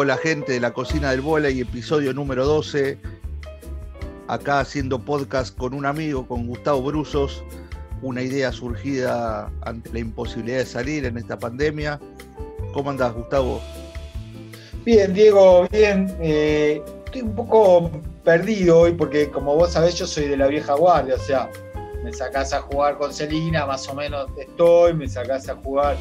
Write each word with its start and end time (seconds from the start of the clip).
Hola 0.00 0.16
gente 0.16 0.52
de 0.52 0.60
la 0.60 0.72
cocina 0.72 1.10
del 1.10 1.56
y 1.56 1.60
episodio 1.60 2.14
número 2.14 2.46
12. 2.46 2.98
Acá 4.28 4.60
haciendo 4.60 5.00
podcast 5.00 5.56
con 5.56 5.74
un 5.74 5.86
amigo, 5.86 6.24
con 6.24 6.46
Gustavo 6.46 6.82
Brusos. 6.82 7.42
Una 8.00 8.22
idea 8.22 8.52
surgida 8.52 9.50
ante 9.62 9.92
la 9.92 9.98
imposibilidad 9.98 10.58
de 10.58 10.66
salir 10.66 11.04
en 11.04 11.18
esta 11.18 11.36
pandemia. 11.36 11.98
¿Cómo 12.72 12.90
andás, 12.90 13.12
Gustavo? 13.12 13.60
Bien, 14.84 15.12
Diego, 15.12 15.66
bien. 15.72 16.16
Eh, 16.20 16.80
estoy 17.04 17.22
un 17.22 17.34
poco 17.34 17.90
perdido 18.22 18.78
hoy 18.78 18.92
porque, 18.92 19.28
como 19.32 19.56
vos 19.56 19.72
sabés, 19.72 19.96
yo 19.96 20.06
soy 20.06 20.28
de 20.28 20.36
la 20.36 20.46
vieja 20.46 20.74
guardia. 20.74 21.16
O 21.16 21.18
sea, 21.18 21.50
me 22.04 22.12
sacás 22.12 22.52
a 22.52 22.60
jugar 22.60 22.98
con 22.98 23.12
Celina, 23.12 23.66
más 23.66 23.88
o 23.88 23.96
menos 23.96 24.28
estoy. 24.38 24.94
Me 24.94 25.08
sacás 25.08 25.48
a 25.48 25.56
jugar 25.56 25.96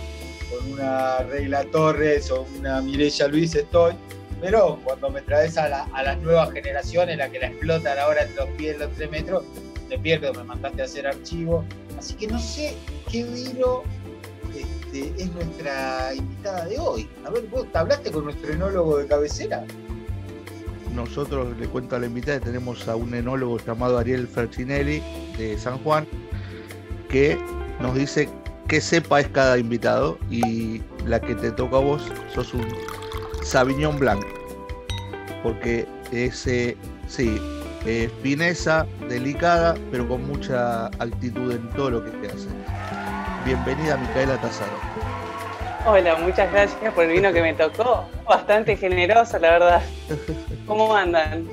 con 0.50 0.72
una 0.72 1.20
Regla 1.20 1.64
Torres 1.66 2.32
o 2.32 2.48
una 2.58 2.82
Mirella 2.82 3.28
Luis 3.28 3.56
estoy, 3.56 3.94
pero 4.42 4.80
cuando 4.84 5.10
me 5.10 5.22
traes 5.22 5.58
a, 5.58 5.68
las 5.68 6.22
nuevas 6.22 6.52
generaciones, 6.52 7.18
la 7.18 7.30
que 7.30 7.40
la 7.40 7.48
explotan 7.48 7.98
ahora 7.98 8.24
en 8.24 8.36
los 8.36 8.48
pies, 8.52 8.78
los 8.80 8.92
tres 8.94 9.10
metros, 9.10 9.44
me 9.90 9.98
pierdo, 9.98 10.34
me 10.34 10.44
mandaste 10.44 10.82
a 10.82 10.86
hacer 10.86 11.08
archivo. 11.08 11.64
Así 11.98 12.14
que 12.14 12.28
no 12.28 12.40
sé 12.40 12.76
qué 13.10 13.24
vino 13.24 13.84
este, 14.56 15.14
es 15.22 15.32
nuestra 15.34 16.14
invitada 16.14 16.66
de 16.66 16.78
hoy. 16.78 17.10
A 17.26 17.32
ver, 17.32 17.48
vos 17.48 17.66
hablaste 17.74 18.12
con 18.12 18.26
nuestro 18.26 18.54
enólogo 18.54 18.98
de 18.98 19.08
cabecera. 19.08 19.66
Nosotros, 20.94 21.58
le 21.58 21.68
cuento 21.68 21.96
a 21.96 22.00
la 22.00 22.08
invitada, 22.08 22.40
tenemos 22.40 22.88
a 22.88 22.96
un 22.96 23.14
enólogo 23.14 23.58
llamado 23.60 23.98
Ariel 23.98 24.28
Fercinelli 24.28 25.02
de 25.38 25.58
San 25.58 25.78
Juan, 25.80 26.08
que 27.10 27.38
nos 27.80 27.96
dice 27.96 28.30
qué 28.68 28.82
cepa 28.82 29.22
es 29.22 29.28
cada 29.30 29.58
invitado 29.58 30.18
y 30.30 30.82
la 31.06 31.20
que 31.22 31.36
te 31.36 31.52
toca 31.52 31.78
a 31.78 31.80
vos 31.80 32.12
sos 32.34 32.54
un 32.54 32.68
Sauvignon 33.44 33.98
Blanc. 33.98 34.26
Porque 35.42 35.88
ese, 36.12 36.76
sí, 37.08 37.40
es 37.86 38.12
fineza, 38.22 38.86
delicada, 39.08 39.76
pero 39.92 40.08
con 40.08 40.28
mucha 40.28 40.88
actitud 40.88 41.52
en 41.52 41.70
todo 41.72 41.92
lo 41.92 42.04
que 42.04 42.12
te 42.12 42.28
hace. 42.28 42.48
Bienvenida 43.46 43.96
Micaela 43.98 44.40
Tazaro. 44.42 44.72
Hola, 45.86 46.18
muchas 46.18 46.52
gracias 46.52 46.94
por 46.94 47.06
el 47.06 47.12
vino 47.12 47.32
que 47.32 47.42
me 47.42 47.54
tocó. 47.54 48.06
Bastante 48.26 48.76
generoso, 48.76 49.40
la 49.40 49.52
verdad. 49.52 49.82
¿Cómo 50.68 50.94
andan? 50.94 51.48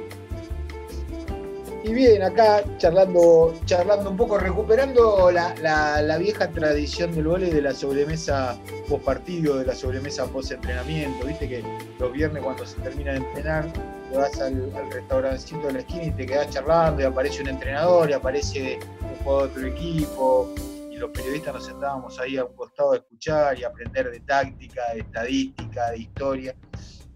Y 1.84 1.92
bien, 1.92 2.22
acá 2.22 2.64
charlando, 2.78 3.54
charlando 3.66 4.08
un 4.08 4.16
poco, 4.16 4.38
recuperando 4.38 5.30
la, 5.30 6.16
vieja 6.18 6.48
tradición 6.48 7.14
del 7.14 7.26
vóley 7.26 7.50
de 7.50 7.60
la 7.60 7.74
sobremesa 7.74 8.58
post 8.88 9.04
partido, 9.04 9.58
de 9.58 9.66
la 9.66 9.74
sobremesa 9.74 10.24
post 10.24 10.52
entrenamiento. 10.52 11.26
Viste 11.26 11.46
que 11.46 11.62
los 11.98 12.10
viernes 12.10 12.42
cuando 12.42 12.64
se 12.64 12.80
termina 12.80 13.12
de 13.12 13.18
entrenar, 13.18 13.70
te 14.10 14.16
vas 14.16 14.40
al, 14.40 14.74
al 14.74 14.90
restaurancito 14.92 15.66
de 15.66 15.72
la 15.74 15.78
esquina 15.80 16.04
y 16.04 16.12
te 16.12 16.24
quedas 16.24 16.48
charlando 16.48 17.02
y 17.02 17.04
aparece 17.04 17.42
un 17.42 17.48
entrenador 17.48 18.08
y 18.08 18.14
aparece 18.14 18.78
un 19.02 19.22
jugador 19.22 19.52
de 19.52 19.58
otro 19.58 19.66
equipo. 19.68 20.54
Y 20.90 20.96
los 20.96 21.10
periodistas 21.10 21.52
nos 21.52 21.66
sentábamos 21.66 22.18
ahí 22.18 22.38
a 22.38 22.46
un 22.46 22.56
costado 22.56 22.92
a 22.92 22.96
escuchar 22.96 23.58
y 23.58 23.64
aprender 23.64 24.10
de 24.10 24.20
táctica, 24.20 24.80
de 24.94 25.00
estadística, 25.00 25.90
de 25.90 25.98
historia 25.98 26.54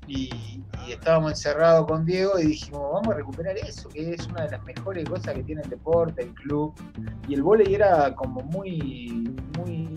y, 0.08 0.64
estábamos 0.88 1.32
encerrados 1.32 1.86
con 1.86 2.06
Diego 2.06 2.38
y 2.38 2.46
dijimos, 2.46 2.80
vamos 2.94 3.08
a 3.08 3.18
recuperar 3.18 3.58
eso, 3.58 3.90
que 3.90 4.14
es 4.14 4.26
una 4.28 4.44
de 4.44 4.52
las 4.52 4.64
mejores 4.64 5.06
cosas 5.06 5.34
que 5.34 5.42
tiene 5.42 5.60
el 5.60 5.68
deporte, 5.68 6.22
el 6.22 6.32
club. 6.32 6.74
Y 7.28 7.34
el 7.34 7.42
vóley 7.42 7.74
era 7.74 8.14
como 8.14 8.40
muy, 8.40 9.30
muy 9.58 9.88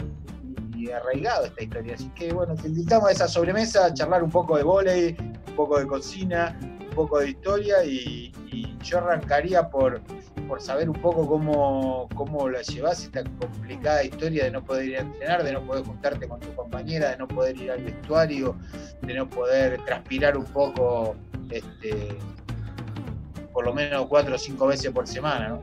arraigado 0.89 1.45
esta 1.45 1.64
historia. 1.64 1.95
Así 1.95 2.10
que 2.16 2.33
bueno, 2.33 2.55
te 2.55 2.67
invitamos 2.67 3.10
a 3.10 3.11
esa 3.11 3.27
sobremesa 3.27 3.86
a 3.86 3.94
charlar 3.94 4.23
un 4.23 4.32
poco 4.32 4.58
de 4.58 4.64
vóley, 4.64 5.16
un 5.20 5.55
poco 5.55 5.80
de 5.80 5.88
cocina, 5.88 6.58
un 6.61 6.89
poco 6.95 7.20
de 7.20 7.30
historia 7.30 7.83
y, 7.83 8.32
yo 8.83 8.98
arrancaría 8.98 9.70
por, 9.70 10.02
por 10.52 10.62
saber 10.62 10.89
un 10.89 11.02
poco 11.02 11.26
cómo, 11.26 12.10
cómo 12.14 12.50
la 12.50 12.62
llevas 12.62 13.06
esta 13.06 13.23
complicada 13.23 14.04
historia 14.04 14.44
de 14.44 14.52
no 14.52 14.62
poder 14.62 14.86
ir 14.86 14.98
a 14.98 15.00
entrenar, 15.00 15.44
de 15.45 15.54
no 15.54 15.62
poder 15.62 15.86
juntarte 15.86 16.28
con 16.28 16.42
tu 16.42 16.54
compañera, 16.54 17.12
de 17.12 17.17
no 17.20 17.26
poder 17.26 17.56
ir 17.56 17.72
al 17.72 17.82
vestuario, 17.82 18.58
de 19.02 19.14
no 19.14 19.30
poder 19.30 19.80
transpirar 19.86 20.36
un 20.36 20.44
poco, 20.44 21.16
este, 21.52 22.17
por 23.54 23.66
lo 23.66 23.73
menos 23.73 24.08
cuatro 24.08 24.36
o 24.36 24.38
cinco 24.38 24.67
veces 24.67 24.92
por 24.92 25.08
semana, 25.08 25.48
¿no? 25.48 25.62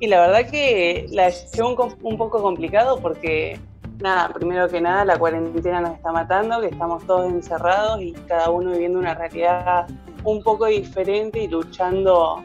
Y 0.00 0.08
la 0.08 0.22
verdad 0.22 0.50
que 0.50 1.06
la 1.12 1.28
llevó 1.28 1.88
un 2.02 2.18
poco 2.18 2.42
complicado 2.42 2.98
porque 2.98 3.60
nada, 4.00 4.32
primero 4.32 4.68
que 4.68 4.80
nada, 4.80 5.04
la 5.04 5.16
cuarentena 5.16 5.82
nos 5.82 5.94
está 5.94 6.10
matando, 6.10 6.60
que 6.60 6.66
estamos 6.66 7.06
todos 7.06 7.32
encerrados 7.32 8.02
y 8.02 8.10
cada 8.26 8.50
uno 8.50 8.72
viviendo 8.72 8.98
una 8.98 9.14
realidad 9.14 9.86
un 10.24 10.42
poco 10.42 10.66
diferente 10.66 11.44
y 11.44 11.46
luchando 11.46 12.42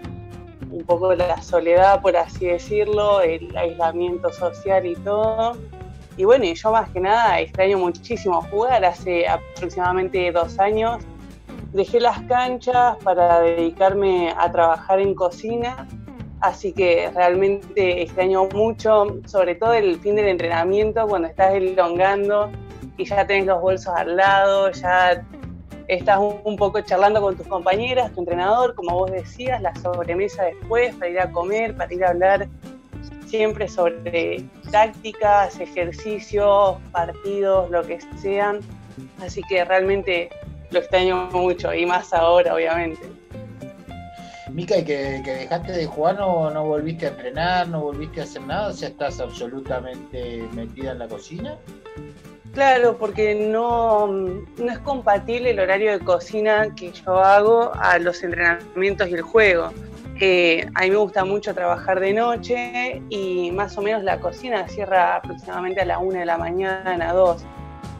un 0.72 0.84
poco 0.86 1.14
la 1.14 1.42
soledad, 1.42 2.02
por 2.02 2.16
así 2.18 2.46
decirlo, 2.46 3.22
el 3.22 3.56
aislamiento 3.56 4.32
social 4.32 4.86
y 4.86 4.96
todo. 4.96 5.58
Y 6.18 6.26
bueno, 6.26 6.46
yo 6.46 6.72
más 6.72 6.90
que 6.90 7.00
nada 7.00 7.40
extraño 7.40 7.78
muchísimo 7.78 8.42
jugar. 8.52 8.86
Hace 8.86 9.28
aproximadamente 9.28 10.32
dos 10.32 10.60
años 10.60 11.04
dejé 11.72 12.00
las 12.00 12.22
canchas 12.24 12.98
para 13.04 13.42
dedicarme 13.42 14.34
a 14.38 14.52
trabajar 14.52 15.00
en 15.00 15.16
cocina 15.16 15.88
Así 16.44 16.74
que 16.74 17.10
realmente 17.16 18.02
extraño 18.02 18.50
mucho, 18.50 19.22
sobre 19.26 19.56
todo 19.56 19.72
el 19.76 19.98
fin 20.00 20.18
del 20.18 20.28
entrenamiento, 20.28 21.08
cuando 21.08 21.30
estás 21.30 21.54
elongando 21.54 22.52
y 22.98 23.06
ya 23.06 23.26
tenés 23.26 23.46
los 23.46 23.62
bolsos 23.62 23.94
al 23.96 24.18
lado, 24.18 24.70
ya 24.72 25.26
estás 25.96 26.20
un 26.20 26.56
poco 26.58 26.82
charlando 26.82 27.22
con 27.22 27.36
tus 27.36 27.48
compañeras, 27.48 28.12
tu 28.14 28.22
entrenador, 28.22 28.76
como 28.76 28.96
vos 28.96 29.12
decías, 29.12 29.62
la 29.62 29.76
sobremesa 29.76 30.44
después 30.44 30.96
para 30.96 31.10
ir 31.10 31.20
a 31.20 31.32
comer, 31.32 31.76
para 31.76 31.94
ir 31.94 32.04
a 32.04 32.10
hablar 32.10 32.48
siempre 33.28 33.68
sobre 33.68 34.44
tácticas, 34.72 35.60
ejercicios, 35.60 36.78
partidos, 36.92 37.70
lo 37.72 37.82
que 37.84 38.00
sean. 38.22 38.60
Así 39.22 39.42
que 39.50 39.66
realmente 39.66 40.30
lo 40.70 40.80
extraño 40.80 41.30
mucho 41.32 41.74
y 41.74 41.86
más 41.86 42.14
ahora, 42.14 42.54
obviamente. 42.54 43.02
Mica, 44.52 44.78
y 44.78 44.84
que, 44.84 45.24
dejaste 45.24 45.72
de 45.72 45.86
jugar, 45.88 46.20
no, 46.20 46.52
no 46.52 46.64
volviste 46.64 47.08
a 47.08 47.10
entrenar, 47.10 47.68
no 47.70 47.82
volviste 47.82 48.22
a 48.22 48.24
hacer 48.24 48.44
nada, 48.44 48.68
o 48.68 48.74
sea, 48.74 48.90
estás 48.90 49.20
absolutamente 49.20 50.48
metida 50.54 50.92
en 50.92 51.00
la 51.00 51.08
cocina. 51.08 51.58
Claro, 52.54 52.98
porque 53.00 53.34
no, 53.34 54.08
no 54.08 54.72
es 54.72 54.78
compatible 54.80 55.50
el 55.50 55.60
horario 55.60 55.92
de 55.92 56.00
cocina 56.00 56.74
que 56.76 56.92
yo 56.92 57.18
hago 57.18 57.72
a 57.74 57.98
los 57.98 58.22
entrenamientos 58.22 59.10
y 59.10 59.14
el 59.14 59.24
juego. 59.24 59.72
Eh, 60.22 60.70
a 60.76 60.82
mí 60.82 60.92
me 60.92 60.98
gusta 60.98 61.26
mucho 61.26 61.56
trabajar 61.56 62.00
de 62.00 62.14
noche 62.14 63.02
y 63.10 63.52
más 63.52 63.76
o 63.80 63.82
menos 63.82 64.04
la 64.04 64.20
cocina 64.20 64.68
cierra 64.68 65.16
aproximadamente 65.16 65.82
a 65.82 65.86
la 65.86 65.98
una 65.98 66.20
de 66.20 66.26
la 66.28 66.38
mañana, 66.38 67.10
a 67.10 67.14
2. 67.14 67.44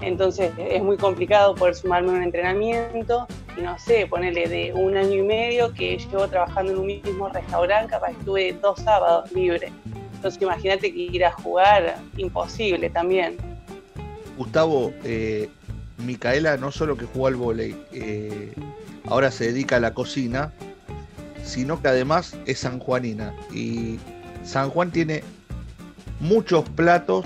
Entonces 0.02 0.52
es 0.60 0.84
muy 0.84 0.98
complicado 0.98 1.56
poder 1.56 1.74
sumarme 1.74 2.12
a 2.12 2.14
un 2.14 2.24
entrenamiento 2.24 3.26
y 3.58 3.62
no 3.62 3.80
sé, 3.80 4.06
ponerle 4.06 4.48
de 4.48 4.72
un 4.74 4.96
año 4.96 5.16
y 5.16 5.24
medio 5.24 5.74
que 5.74 5.98
llevo 5.98 6.28
trabajando 6.28 6.74
en 6.74 6.78
un 6.78 6.86
mismo 6.86 7.28
restaurante, 7.28 7.90
capaz 7.90 8.12
estuve 8.12 8.54
dos 8.54 8.80
sábados 8.82 9.32
libres. 9.32 9.72
Entonces 10.14 10.40
imagínate 10.40 10.94
que 10.94 11.00
ir 11.00 11.26
a 11.26 11.32
jugar, 11.32 11.96
imposible 12.18 12.92
también. 12.92 13.53
Gustavo, 14.38 14.94
eh, 15.04 15.50
Micaela 15.98 16.58
no 16.58 16.72
solo 16.72 16.98
que 16.98 17.06
jugó 17.06 17.28
al 17.28 17.36
vóley, 17.36 17.86
eh, 17.92 18.54
ahora 19.06 19.32
se 19.32 19.46
dedica 19.46 19.78
a 19.78 19.80
la 19.80 19.94
cocina, 19.94 20.52
sino 21.44 21.82
que 21.82 21.88
además 21.90 22.36
es 22.46 22.60
sanjuanina. 22.60 23.34
Y 23.54 24.00
San 24.44 24.70
Juan 24.70 24.92
tiene 24.92 25.24
muchos 26.20 26.68
platos 26.70 27.26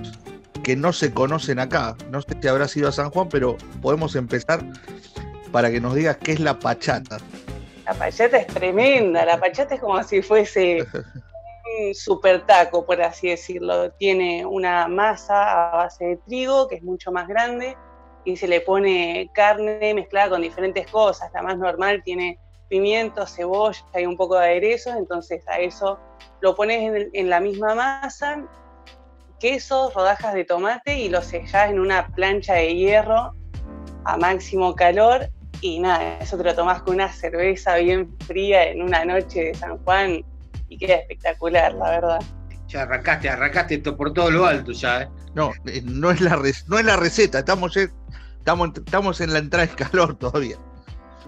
que 0.64 0.76
no 0.76 0.92
se 0.92 1.14
conocen 1.14 1.60
acá. 1.60 1.96
No 2.12 2.22
sé 2.22 2.36
si 2.42 2.48
habrá 2.48 2.68
sido 2.68 2.90
a 2.90 2.92
San 2.92 3.10
Juan, 3.10 3.30
pero 3.30 3.58
podemos 3.82 4.16
empezar 4.16 4.64
para 5.52 5.72
que 5.72 5.80
nos 5.80 5.96
digas 5.96 6.18
qué 6.18 6.34
es 6.34 6.40
la 6.40 6.60
pachata. 6.60 7.18
La 7.86 7.94
pachata 7.94 8.38
es 8.38 8.48
tremenda, 8.48 9.24
la 9.24 9.40
pachata 9.40 9.76
es 9.76 9.82
como 9.82 10.04
si 10.04 10.22
fuese 10.22 10.86
super 11.94 12.46
taco, 12.46 12.86
por 12.86 13.02
así 13.02 13.30
decirlo. 13.30 13.92
Tiene 13.92 14.46
una 14.46 14.88
masa 14.88 15.72
a 15.72 15.78
base 15.78 16.06
de 16.06 16.18
trigo, 16.18 16.68
que 16.68 16.76
es 16.76 16.84
mucho 16.84 17.12
más 17.12 17.28
grande, 17.28 17.78
y 18.26 18.36
se 18.36 18.48
le 18.48 18.62
pone 18.62 19.30
carne 19.34 19.94
mezclada 19.94 20.32
con 20.32 20.42
diferentes 20.42 20.90
cosas. 20.92 21.32
La 21.34 21.42
más 21.42 21.58
normal 21.58 22.02
tiene 22.04 22.40
pimiento, 22.70 23.26
cebolla 23.26 23.82
y 23.96 24.06
un 24.06 24.18
poco 24.18 24.36
de 24.36 24.46
aderezos, 24.46 24.96
entonces 24.96 25.48
a 25.48 25.60
eso 25.60 26.00
lo 26.42 26.56
pones 26.56 27.10
en 27.14 27.30
la 27.30 27.40
misma 27.40 27.74
masa 27.76 28.44
queso, 29.40 29.92
rodajas 29.94 30.34
de 30.34 30.46
tomate 30.46 30.98
y 30.98 31.10
lo 31.10 31.22
sellás 31.22 31.70
en 31.70 31.80
una 31.80 32.08
plancha 32.08 32.56
de 32.56 32.76
hierro 32.76 33.34
a 34.04 34.18
máximo 34.18 34.76
calor 34.76 35.30
y 35.62 35.80
nada, 35.80 36.20
eso 36.20 36.38
te 36.38 36.44
lo 36.44 36.56
tomás 36.56 36.82
con 36.82 36.96
una 36.96 37.12
cerveza 37.12 37.76
bien 37.78 38.16
fría 38.20 38.64
en 38.66 38.82
una 38.82 39.06
noche 39.06 39.46
de 39.46 39.56
San 39.56 39.78
Juan 39.84 40.24
y 40.70 40.78
queda 40.78 40.96
espectacular, 40.96 41.74
la 41.74 41.90
verdad. 41.90 42.20
Ya 42.68 42.82
arrancaste, 42.82 43.30
arrancaste 43.30 43.76
esto 43.76 43.96
por 43.96 44.14
todo 44.14 44.30
lo 44.30 44.46
alto 44.46 44.72
ya, 44.74 45.04
¿eh? 45.04 45.10
No, 45.34 45.52
eh, 45.66 45.82
no 45.84 46.12
es 46.12 46.20
la, 46.20 46.36
no 46.68 46.80
es 46.80 46.86
la 46.86 46.98
receta, 46.98 47.40
estamos, 47.40 47.78
estamos, 47.78 48.72
estamos 48.76 49.22
en 49.22 49.34
la 49.34 49.40
entrada 49.40 49.66
de 49.68 49.76
calor 49.76 50.18
todavía. 50.18 50.58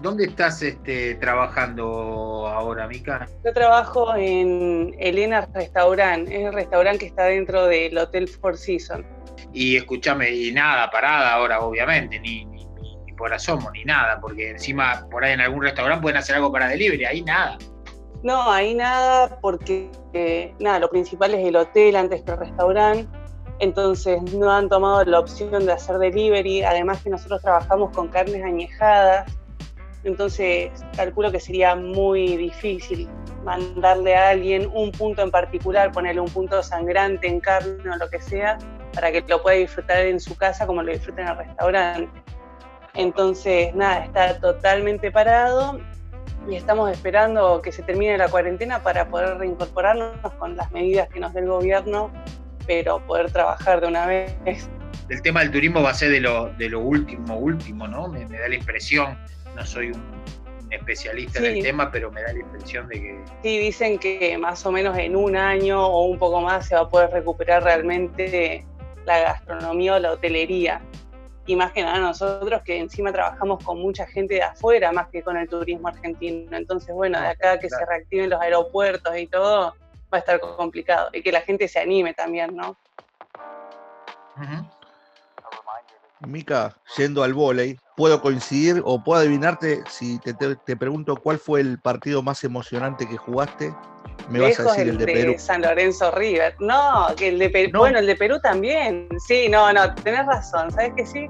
¿Dónde 0.02 0.24
estás 0.24 0.62
este, 0.62 1.14
trabajando 1.16 2.46
ahora, 2.48 2.86
Mica? 2.88 3.28
Yo 3.44 3.52
trabajo 3.52 4.14
en 4.16 4.94
Elena 4.98 5.46
Restaurant, 5.52 6.26
es 6.28 6.46
el 6.46 6.54
restaurante 6.54 7.00
que 7.00 7.06
está 7.06 7.24
dentro 7.24 7.66
del 7.66 7.98
Hotel 7.98 8.26
Four 8.26 8.56
Seasons. 8.56 9.04
Y 9.52 9.76
escúchame, 9.76 10.30
y 10.30 10.52
nada, 10.52 10.90
parada 10.90 11.34
ahora, 11.34 11.60
obviamente, 11.60 12.18
ni, 12.18 12.46
ni, 12.46 12.64
ni, 12.66 13.12
por 13.12 13.32
asomo, 13.32 13.70
ni 13.72 13.84
nada, 13.84 14.18
porque 14.20 14.50
encima 14.50 15.06
por 15.10 15.22
ahí 15.22 15.34
en 15.34 15.42
algún 15.42 15.62
restaurante 15.62 16.00
pueden 16.00 16.16
hacer 16.16 16.36
algo 16.36 16.50
para 16.50 16.68
delivery, 16.68 17.04
ahí 17.04 17.22
nada. 17.22 17.58
No, 18.22 18.50
ahí 18.50 18.74
nada, 18.74 19.38
porque 19.40 19.90
eh, 20.12 20.54
nada, 20.58 20.78
lo 20.78 20.90
principal 20.90 21.34
es 21.34 21.46
el 21.46 21.56
hotel 21.56 21.96
antes 21.96 22.22
que 22.22 22.32
el 22.32 22.38
restaurante. 22.38 23.08
Entonces 23.60 24.22
no 24.34 24.50
han 24.50 24.68
tomado 24.68 25.04
la 25.04 25.20
opción 25.20 25.66
de 25.66 25.72
hacer 25.72 25.98
delivery, 25.98 26.62
además 26.62 27.02
que 27.02 27.10
nosotros 27.10 27.42
trabajamos 27.42 27.94
con 27.94 28.08
carnes 28.08 28.42
añejadas, 28.42 29.30
entonces 30.02 30.70
calculo 30.96 31.30
que 31.30 31.40
sería 31.40 31.76
muy 31.76 32.38
difícil 32.38 33.06
mandarle 33.44 34.16
a 34.16 34.30
alguien 34.30 34.70
un 34.72 34.90
punto 34.92 35.22
en 35.22 35.30
particular, 35.30 35.92
ponerle 35.92 36.22
un 36.22 36.30
punto 36.30 36.62
sangrante 36.62 37.28
en 37.28 37.40
carne 37.40 37.90
o 37.90 37.96
lo 37.96 38.08
que 38.08 38.20
sea, 38.20 38.56
para 38.94 39.12
que 39.12 39.22
lo 39.28 39.42
pueda 39.42 39.58
disfrutar 39.58 40.06
en 40.06 40.20
su 40.20 40.36
casa 40.36 40.66
como 40.66 40.82
lo 40.82 40.90
disfruta 40.92 41.22
en 41.22 41.28
el 41.28 41.36
restaurante. 41.36 42.22
Entonces, 42.94 43.74
nada, 43.74 44.04
está 44.04 44.40
totalmente 44.40 45.12
parado 45.12 45.78
y 46.48 46.56
estamos 46.56 46.90
esperando 46.90 47.60
que 47.62 47.72
se 47.72 47.82
termine 47.82 48.16
la 48.18 48.28
cuarentena 48.28 48.82
para 48.82 49.08
poder 49.08 49.38
reincorporarnos 49.38 50.16
con 50.38 50.56
las 50.56 50.70
medidas 50.72 51.08
que 51.08 51.20
nos 51.20 51.32
dé 51.34 51.40
el 51.40 51.48
gobierno, 51.48 52.10
pero 52.66 53.04
poder 53.06 53.30
trabajar 53.30 53.80
de 53.80 53.88
una 53.88 54.06
vez. 54.06 54.34
El 55.08 55.22
tema 55.22 55.40
del 55.40 55.50
turismo 55.50 55.82
va 55.82 55.90
a 55.90 55.94
ser 55.94 56.10
de 56.10 56.20
lo, 56.20 56.50
de 56.50 56.68
lo 56.68 56.80
último, 56.80 57.36
último, 57.36 57.88
¿no? 57.88 58.08
Me, 58.08 58.26
me 58.26 58.38
da 58.38 58.48
la 58.48 58.54
impresión 58.54 59.18
no 59.56 59.66
soy 59.66 59.88
un, 59.88 60.02
especialista 60.70 61.40
en 61.40 61.56
el 61.56 61.62
tema, 61.62 61.90
pero 61.90 62.12
me 62.12 62.22
da 62.22 62.32
la 62.32 62.38
impresión 62.38 62.86
de 62.88 63.00
que... 63.00 63.24
Sí, 63.42 63.58
dicen 63.58 63.98
que 63.98 64.38
más 64.38 64.64
o 64.64 64.72
menos 64.72 64.96
en 64.96 65.16
un 65.16 65.36
año 65.36 65.84
o 65.84 66.06
un 66.06 66.18
poco 66.18 66.40
más 66.40 66.68
se 66.68 66.76
va 66.76 66.82
a 66.82 66.88
poder 66.88 67.10
recuperar 67.10 67.64
realmente 67.64 68.64
la 69.04 69.18
gastronomía 69.18 69.96
o 69.96 69.98
la 69.98 70.12
hotelería. 70.12 70.80
Y 71.50 71.56
más 71.56 71.72
que 71.72 71.82
nada 71.82 71.98
nosotros 71.98 72.62
que 72.62 72.78
encima 72.78 73.12
trabajamos 73.12 73.64
con 73.64 73.80
mucha 73.80 74.06
gente 74.06 74.34
de 74.34 74.42
afuera 74.44 74.92
más 74.92 75.08
que 75.08 75.20
con 75.20 75.36
el 75.36 75.48
turismo 75.48 75.88
argentino. 75.88 76.56
Entonces, 76.56 76.94
bueno, 76.94 77.20
de 77.20 77.26
acá 77.26 77.58
que 77.58 77.68
se 77.68 77.84
reactiven 77.84 78.30
los 78.30 78.40
aeropuertos 78.40 79.18
y 79.18 79.26
todo, 79.26 79.74
va 80.14 80.18
a 80.18 80.18
estar 80.18 80.38
complicado. 80.38 81.10
Y 81.12 81.24
que 81.24 81.32
la 81.32 81.40
gente 81.40 81.66
se 81.66 81.80
anime 81.80 82.14
también, 82.14 82.54
¿no? 82.54 82.76
Mica, 86.20 86.76
yendo 86.96 87.24
al 87.24 87.34
volei, 87.34 87.76
puedo 88.00 88.22
coincidir 88.22 88.80
o 88.86 89.04
puedo 89.04 89.20
adivinarte 89.20 89.84
si 89.90 90.18
te, 90.20 90.32
te, 90.32 90.56
te, 90.56 90.74
pregunto 90.74 91.16
cuál 91.16 91.38
fue 91.38 91.60
el 91.60 91.78
partido 91.78 92.22
más 92.22 92.42
emocionante 92.44 93.06
que 93.06 93.18
jugaste. 93.18 93.74
Me 94.30 94.38
Lejos 94.38 94.64
vas 94.64 94.68
a 94.68 94.70
decir 94.78 94.88
el 94.88 94.96
de, 94.96 95.04
de 95.04 95.12
Perú. 95.12 95.34
San 95.36 95.60
Lorenzo 95.60 96.10
River. 96.12 96.54
No, 96.60 97.08
que 97.14 97.28
el 97.28 97.38
de 97.38 97.50
Perú. 97.50 97.70
No. 97.74 97.78
Bueno, 97.80 97.98
el 97.98 98.06
de 98.06 98.16
Perú 98.16 98.40
también. 98.42 99.06
Sí, 99.28 99.50
no, 99.50 99.70
no, 99.74 99.94
tenés 99.96 100.24
razón. 100.24 100.70
¿Sabes 100.70 100.94
que 100.96 101.04
sí? 101.04 101.26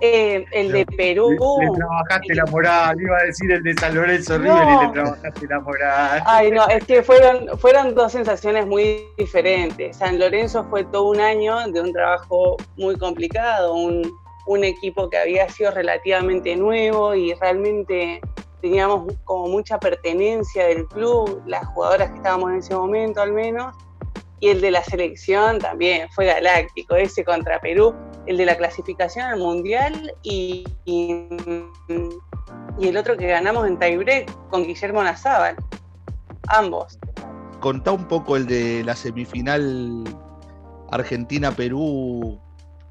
Eh, 0.00 0.42
el 0.52 0.72
de 0.72 0.86
Perú. 0.86 1.32
Le, 1.60 1.66
le 1.66 1.76
trabajaste 1.76 2.34
la 2.34 2.46
moral, 2.46 2.98
iba 2.98 3.18
a 3.18 3.24
decir 3.24 3.52
el 3.52 3.62
de 3.62 3.74
San 3.74 3.94
Lorenzo 3.94 4.38
River 4.38 4.54
No. 4.56 4.82
y 4.82 4.86
le 4.86 4.92
trabajaste 4.94 5.46
la 5.48 5.60
moral. 5.60 6.22
Ay, 6.24 6.50
no, 6.50 6.66
es 6.68 6.82
que 6.86 7.02
fueron, 7.02 7.58
fueron 7.58 7.94
dos 7.94 8.12
sensaciones 8.12 8.66
muy 8.66 9.04
diferentes. 9.18 9.98
San 9.98 10.18
Lorenzo 10.18 10.64
fue 10.70 10.82
todo 10.84 11.10
un 11.10 11.20
año 11.20 11.58
de 11.70 11.78
un 11.78 11.92
trabajo 11.92 12.56
muy 12.78 12.96
complicado, 12.96 13.74
un, 13.74 14.10
un 14.46 14.64
equipo 14.64 15.10
que 15.10 15.18
había 15.18 15.48
sido 15.48 15.72
relativamente 15.72 16.56
nuevo 16.56 17.14
y 17.14 17.34
realmente 17.34 18.20
teníamos 18.60 19.12
como 19.24 19.48
mucha 19.48 19.78
pertenencia 19.78 20.66
del 20.66 20.86
club, 20.86 21.42
las 21.46 21.66
jugadoras 21.66 22.10
que 22.10 22.16
estábamos 22.16 22.50
en 22.50 22.56
ese 22.58 22.74
momento 22.74 23.20
al 23.20 23.32
menos, 23.32 23.76
y 24.40 24.48
el 24.48 24.60
de 24.60 24.70
la 24.70 24.82
selección 24.82 25.58
también 25.58 26.08
fue 26.10 26.26
galáctico, 26.26 26.94
ese 26.94 27.24
contra 27.24 27.60
Perú, 27.60 27.94
el 28.26 28.36
de 28.36 28.46
la 28.46 28.56
clasificación 28.56 29.26
al 29.26 29.38
Mundial 29.38 30.12
y, 30.22 30.64
y, 30.84 31.28
el 32.80 32.96
otro 32.96 33.16
que 33.16 33.26
ganamos 33.26 33.66
en 33.66 33.78
tiebreak 33.78 34.30
con 34.48 34.64
Guillermo 34.64 35.02
Nazábal, 35.02 35.56
ambos. 36.48 36.98
Contá 37.60 37.92
un 37.92 38.06
poco 38.06 38.36
el 38.36 38.46
de 38.46 38.84
la 38.84 38.94
semifinal 38.94 40.04
Argentina-Perú, 40.90 42.38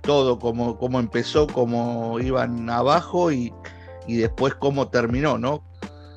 todo, 0.06 0.40
cómo, 0.40 0.78
cómo 0.78 1.00
empezó, 1.00 1.48
cómo 1.48 2.20
iban 2.20 2.70
abajo 2.70 3.32
y, 3.32 3.54
y 4.08 4.18
después 4.18 4.56
cómo 4.56 4.88
terminó, 4.88 5.38
¿no? 5.38 5.64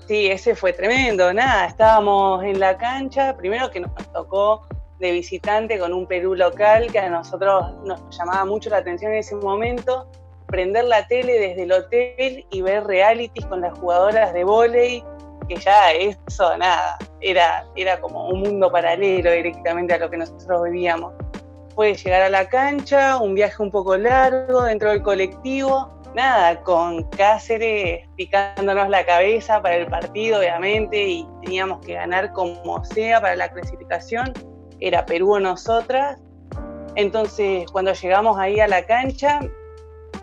Sí, 0.06 0.26
ese 0.26 0.54
fue 0.54 0.72
tremendo, 0.72 1.32
nada, 1.34 1.66
estábamos 1.66 2.42
en 2.44 2.58
la 2.60 2.78
cancha, 2.78 3.36
primero 3.36 3.70
que 3.70 3.80
nos 3.80 3.92
tocó 4.12 4.66
de 4.98 5.12
visitante 5.12 5.78
con 5.78 5.92
un 5.92 6.06
Perú 6.06 6.34
local 6.34 6.90
que 6.90 6.98
a 6.98 7.08
nosotros 7.08 7.74
nos 7.84 8.00
llamaba 8.16 8.44
mucho 8.44 8.70
la 8.70 8.78
atención 8.78 9.12
en 9.12 9.18
ese 9.18 9.34
momento, 9.36 10.10
prender 10.46 10.84
la 10.84 11.06
tele 11.06 11.38
desde 11.38 11.62
el 11.64 11.72
hotel 11.72 12.46
y 12.50 12.62
ver 12.62 12.84
realities 12.84 13.44
con 13.46 13.60
las 13.60 13.78
jugadoras 13.78 14.32
de 14.32 14.44
vóley, 14.44 15.04
que 15.48 15.56
ya 15.56 15.92
eso, 15.92 16.56
nada, 16.56 16.96
era, 17.20 17.66
era 17.76 18.00
como 18.00 18.28
un 18.28 18.40
mundo 18.40 18.70
paralelo 18.70 19.30
directamente 19.30 19.94
a 19.94 19.98
lo 19.98 20.10
que 20.10 20.16
nosotros 20.16 20.64
vivíamos. 20.64 21.12
Fue 21.78 21.94
llegar 21.94 22.22
a 22.22 22.28
la 22.28 22.48
cancha, 22.48 23.18
un 23.18 23.36
viaje 23.36 23.62
un 23.62 23.70
poco 23.70 23.96
largo 23.96 24.64
dentro 24.64 24.90
del 24.90 25.00
colectivo, 25.00 26.02
nada, 26.12 26.60
con 26.64 27.04
Cáceres 27.10 28.04
picándonos 28.16 28.88
la 28.88 29.06
cabeza 29.06 29.62
para 29.62 29.76
el 29.76 29.86
partido, 29.86 30.40
obviamente, 30.40 31.00
y 31.00 31.28
teníamos 31.40 31.78
que 31.86 31.94
ganar 31.94 32.32
como 32.32 32.84
sea 32.84 33.20
para 33.20 33.36
la 33.36 33.48
clasificación. 33.50 34.32
Era 34.80 35.06
Perú 35.06 35.34
o 35.34 35.38
nosotras. 35.38 36.20
Entonces, 36.96 37.70
cuando 37.70 37.92
llegamos 37.92 38.36
ahí 38.40 38.58
a 38.58 38.66
la 38.66 38.84
cancha, 38.84 39.38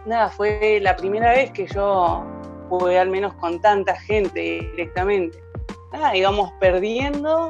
nada, 0.06 0.28
fue 0.28 0.80
la 0.81 0.98
primera 0.98 1.31
vez 1.31 1.51
que 1.51 1.68
yo 1.68 2.22
jugué 2.68 3.00
al 3.00 3.10
menos 3.10 3.34
con 3.36 3.62
tanta 3.62 3.96
gente 4.01 4.60
directamente. 4.72 5.42
Nada, 5.94 6.18
íbamos 6.18 6.51
perdiendo 6.60 7.48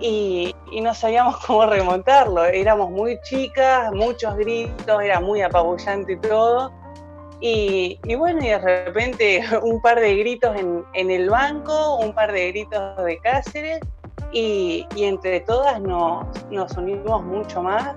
y, 0.00 0.54
y, 0.70 0.80
no 0.80 0.94
sabíamos 0.94 1.36
cómo 1.46 1.66
remontarlo. 1.66 2.44
Éramos 2.44 2.90
muy 2.90 3.20
chicas, 3.22 3.92
muchos 3.92 4.36
gritos, 4.36 5.02
era 5.02 5.20
muy 5.20 5.42
apabullante 5.42 6.16
todo. 6.16 6.72
Y, 7.40 7.98
y, 8.04 8.14
bueno, 8.14 8.40
y 8.40 8.48
de 8.48 8.58
repente 8.58 9.42
un 9.62 9.80
par 9.80 9.98
de 10.00 10.16
gritos 10.16 10.56
en, 10.56 10.84
en, 10.94 11.10
el 11.10 11.28
banco, 11.28 11.96
un 11.96 12.14
par 12.14 12.32
de 12.32 12.48
gritos 12.52 13.04
de 13.04 13.18
Cáceres, 13.18 13.80
y, 14.32 14.86
y 14.94 15.04
entre 15.04 15.40
todas 15.40 15.80
nos, 15.80 16.24
nos, 16.50 16.76
unimos 16.76 17.22
mucho 17.22 17.62
más 17.62 17.94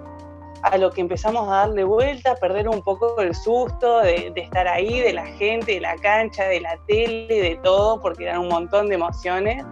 a 0.64 0.78
lo 0.78 0.90
que 0.92 1.00
empezamos 1.00 1.48
a 1.48 1.68
darle 1.68 1.84
vuelta, 1.84 2.32
a 2.32 2.36
perder 2.36 2.68
un 2.68 2.82
poco 2.82 3.22
el 3.22 3.36
susto 3.36 4.00
de, 4.00 4.32
de 4.34 4.42
estar 4.42 4.68
ahí, 4.68 5.00
de 5.00 5.14
la 5.14 5.26
gente, 5.26 5.74
de 5.74 5.80
la 5.80 5.96
cancha, 5.98 6.46
de 6.46 6.60
la 6.60 6.78
tele, 6.88 7.40
de 7.40 7.60
todo, 7.64 8.02
porque 8.02 8.24
eran 8.24 8.40
un 8.40 8.48
montón 8.48 8.90
de 8.90 8.96
emociones. 8.96 9.64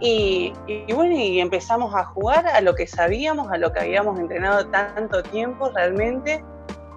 Y, 0.00 0.52
bueno, 0.92 1.16
y 1.16 1.40
empezamos 1.40 1.94
a 1.94 2.04
jugar 2.04 2.46
a 2.46 2.60
lo 2.60 2.74
que 2.74 2.86
sabíamos, 2.86 3.50
a 3.50 3.56
lo 3.56 3.72
que 3.72 3.80
habíamos 3.80 4.18
entrenado 4.18 4.66
tanto 4.68 5.22
tiempo 5.22 5.70
realmente. 5.74 6.44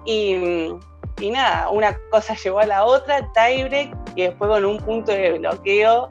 Y, 0.04 0.74
y 1.18 1.30
nada, 1.30 1.70
una 1.70 1.98
cosa 2.10 2.34
llevó 2.34 2.60
a 2.60 2.66
la 2.66 2.84
otra, 2.84 3.30
tiebreak, 3.32 3.94
y 4.14 4.22
después 4.22 4.50
con 4.50 4.64
un 4.64 4.78
punto 4.78 5.12
de 5.12 5.38
bloqueo 5.38 6.10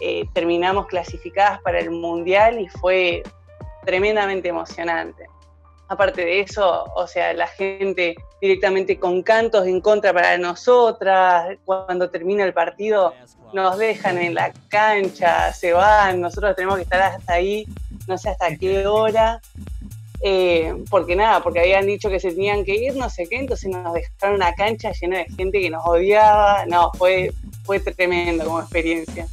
eh, 0.00 0.26
terminamos 0.32 0.86
clasificadas 0.86 1.60
para 1.60 1.78
el 1.78 1.90
Mundial 1.90 2.58
y 2.58 2.68
fue 2.68 3.22
tremendamente 3.84 4.48
emocionante. 4.48 5.26
Aparte 5.90 6.24
de 6.24 6.38
eso, 6.38 6.84
o 6.94 7.06
sea, 7.08 7.32
la 7.32 7.48
gente 7.48 8.14
directamente 8.40 8.96
con 9.00 9.24
cantos 9.24 9.66
en 9.66 9.80
contra 9.80 10.12
para 10.12 10.38
nosotras, 10.38 11.58
cuando 11.64 12.08
termina 12.08 12.44
el 12.44 12.52
partido 12.52 13.12
nos 13.52 13.76
dejan 13.76 14.16
en 14.18 14.34
la 14.36 14.52
cancha, 14.68 15.52
se 15.52 15.72
van, 15.72 16.20
nosotros 16.20 16.54
tenemos 16.54 16.76
que 16.76 16.82
estar 16.82 17.02
hasta 17.02 17.32
ahí, 17.32 17.66
no 18.06 18.16
sé 18.16 18.30
hasta 18.30 18.56
qué 18.56 18.86
hora, 18.86 19.40
eh, 20.22 20.72
porque 20.88 21.16
nada, 21.16 21.42
porque 21.42 21.58
habían 21.58 21.86
dicho 21.86 22.08
que 22.08 22.20
se 22.20 22.30
tenían 22.30 22.64
que 22.64 22.76
ir, 22.76 22.94
no 22.94 23.10
sé 23.10 23.26
qué, 23.28 23.38
entonces 23.38 23.68
nos 23.72 23.92
dejaron 23.92 24.36
una 24.36 24.52
cancha 24.54 24.92
llena 24.92 25.18
de 25.18 25.24
gente 25.36 25.60
que 25.60 25.70
nos 25.70 25.84
odiaba, 25.84 26.66
no, 26.66 26.92
fue, 26.96 27.32
fue 27.64 27.80
tremendo 27.80 28.44
como 28.44 28.60
experiencia. 28.60 29.26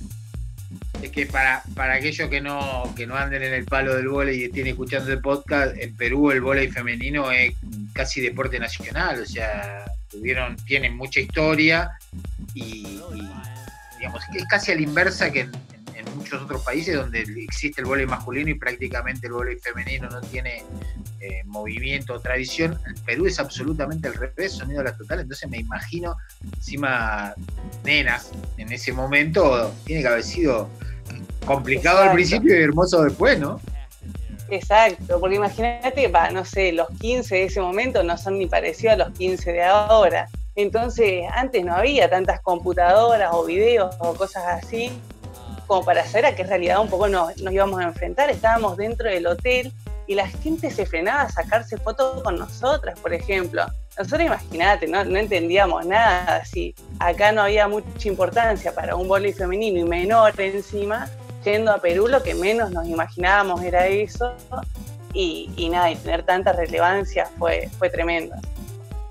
Es 1.01 1.11
que 1.11 1.25
para, 1.25 1.63
para 1.75 1.93
aquellos 1.95 2.29
que 2.29 2.41
no, 2.41 2.93
que 2.95 3.05
no 3.05 3.15
anden 3.15 3.43
en 3.43 3.53
el 3.53 3.65
palo 3.65 3.95
del 3.95 4.07
vóley 4.07 4.41
y 4.41 4.43
estén 4.45 4.67
escuchando 4.67 5.11
el 5.11 5.21
podcast, 5.21 5.77
en 5.77 5.95
Perú 5.95 6.31
el 6.31 6.41
vóley 6.41 6.69
femenino 6.69 7.31
es 7.31 7.53
casi 7.93 8.21
deporte 8.21 8.59
nacional, 8.59 9.21
o 9.21 9.25
sea, 9.25 9.85
tuvieron, 10.09 10.55
tienen 10.65 10.95
mucha 10.95 11.19
historia 11.19 11.91
y, 12.53 12.99
y 13.15 13.29
digamos, 13.97 14.23
es 14.33 14.45
casi 14.45 14.71
a 14.71 14.75
la 14.75 14.81
inversa 14.81 15.31
que 15.31 15.41
en, 15.41 15.51
muchos 16.17 16.41
otros 16.41 16.61
países 16.63 16.95
donde 16.95 17.21
existe 17.21 17.81
el 17.81 17.87
voleibol 17.87 18.17
masculino 18.17 18.49
y 18.49 18.55
prácticamente 18.55 19.27
el 19.27 19.33
voleibol 19.33 19.61
femenino 19.61 20.09
no 20.09 20.21
tiene 20.21 20.63
eh, 21.19 21.43
movimiento 21.45 22.13
o 22.13 22.19
tradición. 22.19 22.77
El 22.85 22.95
Perú 23.01 23.27
es 23.27 23.39
absolutamente 23.39 24.07
al 24.07 24.15
revés, 24.15 24.53
sonido 24.53 24.81
a 24.81 24.85
la 24.85 24.95
total. 24.95 25.21
Entonces 25.21 25.49
me 25.49 25.57
imagino, 25.57 26.15
encima, 26.55 27.33
nenas 27.83 28.31
en 28.57 28.71
ese 28.71 28.91
momento, 28.93 29.73
tiene 29.85 30.01
que 30.01 30.07
haber 30.07 30.23
sido 30.23 30.69
complicado 31.45 31.99
al 31.99 32.13
principio 32.13 32.59
y 32.59 32.61
hermoso 32.61 33.03
después, 33.03 33.39
¿no? 33.39 33.59
Exacto, 34.49 35.19
porque 35.19 35.35
imagínate, 35.35 36.07
va, 36.07 36.31
no 36.31 36.45
sé, 36.45 36.71
los 36.71 36.87
15 36.99 37.35
de 37.35 37.43
ese 37.45 37.61
momento 37.61 38.03
no 38.03 38.17
son 38.17 38.37
ni 38.37 38.47
parecidos 38.47 38.93
a 38.93 38.97
los 38.97 39.17
15 39.17 39.51
de 39.51 39.63
ahora. 39.63 40.29
Entonces, 40.55 41.25
antes 41.33 41.63
no 41.65 41.75
había 41.75 42.09
tantas 42.09 42.41
computadoras 42.41 43.29
o 43.33 43.45
videos 43.45 43.95
o 43.99 44.15
cosas 44.15 44.43
así 44.63 44.91
como 45.67 45.83
para 45.83 46.05
saber 46.05 46.27
a 46.27 46.35
qué 46.35 46.43
realidad 46.43 46.79
un 46.79 46.89
poco 46.89 47.07
nos, 47.07 47.37
íbamos 47.37 47.79
a 47.79 47.83
enfrentar. 47.83 48.29
Estábamos 48.29 48.77
dentro 48.77 49.09
del 49.09 49.27
hotel 49.27 49.71
y 50.07 50.15
la 50.15 50.27
gente 50.27 50.71
se 50.71 50.85
frenaba 50.85 51.23
a 51.23 51.29
sacarse 51.29 51.77
fotos 51.77 52.23
con 52.23 52.39
nosotras, 52.39 52.97
por 52.99 53.13
ejemplo. 53.13 53.65
Nosotros 53.97 54.27
imagínate, 54.27 54.87
no, 54.87 55.03
no 55.03 55.17
entendíamos 55.17 55.85
nada, 55.85 56.45
si 56.45 56.73
acá 56.99 57.31
no 57.31 57.41
había 57.41 57.67
mucha 57.67 58.07
importancia 58.07 58.73
para 58.73 58.95
un 58.95 59.07
boli 59.07 59.33
femenino 59.33 59.79
y 59.79 59.83
menor 59.83 60.39
encima, 60.39 61.09
yendo 61.43 61.71
a 61.71 61.79
Perú 61.79 62.07
lo 62.07 62.23
que 62.23 62.35
menos 62.35 62.71
nos 62.71 62.87
imaginábamos 62.87 63.61
era 63.63 63.87
eso, 63.87 64.33
y, 65.13 65.49
y 65.57 65.69
nada, 65.69 65.89
y 65.89 65.95
tener 65.95 66.23
tanta 66.23 66.53
relevancia 66.53 67.27
fue, 67.37 67.69
fue 67.79 67.89
tremendo 67.89 68.35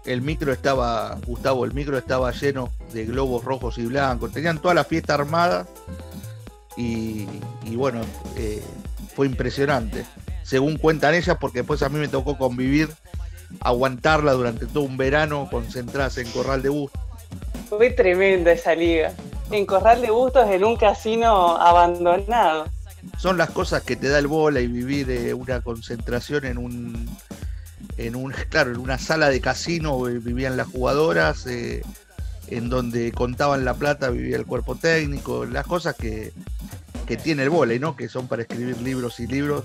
el 0.07 0.23
micro 0.23 0.53
estaba, 0.53 1.19
Gustavo, 1.27 1.65
el 1.65 1.75
micro 1.75 1.99
estaba 1.99 2.31
lleno 2.31 2.71
de 2.93 3.05
globos 3.05 3.45
rojos 3.45 3.77
y 3.79 3.87
blancos, 3.87 4.33
tenían 4.33 4.61
toda 4.61 4.75
la 4.75 4.85
fiesta 4.85 5.15
armada 5.15 5.67
y, 6.77 7.27
bueno, 7.75 8.03
eh, 8.37 8.63
fue 9.15 9.27
impresionante, 9.27 10.05
según 10.43 10.77
cuentan 10.77 11.15
ellas, 11.15 11.37
porque 11.41 11.61
después 11.61 11.83
a 11.83 11.89
mí 11.89 11.99
me 11.99 12.09
tocó 12.09 12.37
convivir, 12.37 12.91
aguantarla 13.61 14.33
durante 14.33 14.67
todo 14.67 14.85
un 14.85 14.97
verano, 14.97 15.49
concentrarse 15.51 16.21
en 16.21 16.31
Corral 16.31 16.63
de 16.63 16.69
Bustos. 16.69 17.01
Fue 17.69 17.91
tremenda 17.91 18.53
esa 18.53 18.75
liga, 18.75 19.13
en 19.51 19.67
Corral 19.67 20.03
de 20.03 20.11
Bustos, 20.11 20.49
en 20.51 20.65
un 20.65 20.77
casino 20.77 21.57
abandonado. 21.57 22.67
Son 23.19 23.39
las 23.39 23.51
cosas 23.51 23.83
que 23.83 23.97
te 23.97 24.09
da 24.09 24.19
el 24.19 24.27
bola 24.27 24.61
y 24.61 24.67
vivir 24.67 25.11
eh, 25.11 25.33
una 25.33 25.61
concentración 25.61 26.45
en 26.45 26.59
un 26.59 27.09
en 27.97 28.17
un, 28.17 28.33
claro, 28.51 28.73
en 28.73 28.79
una 28.79 28.99
sala 28.99 29.29
de 29.29 29.41
casino 29.41 30.09
eh, 30.09 30.19
vivían 30.19 30.57
las 30.57 30.69
jugadoras, 30.69 31.47
eh, 31.47 31.83
en 32.49 32.69
donde 32.69 33.13
contaban 33.13 33.65
la 33.65 33.75
plata 33.75 34.11
vivía 34.11 34.37
el 34.37 34.47
cuerpo 34.47 34.77
técnico, 34.77 35.45
las 35.47 35.67
cosas 35.67 35.97
que, 35.97 36.33
tiene 37.17 37.45
el 37.45 37.51
vole, 37.51 37.79
¿no? 37.79 37.95
Que 37.97 38.09
son 38.09 38.27
para 38.27 38.43
escribir 38.43 38.81
libros 38.81 39.21
y 39.21 39.29
libros. 39.29 39.65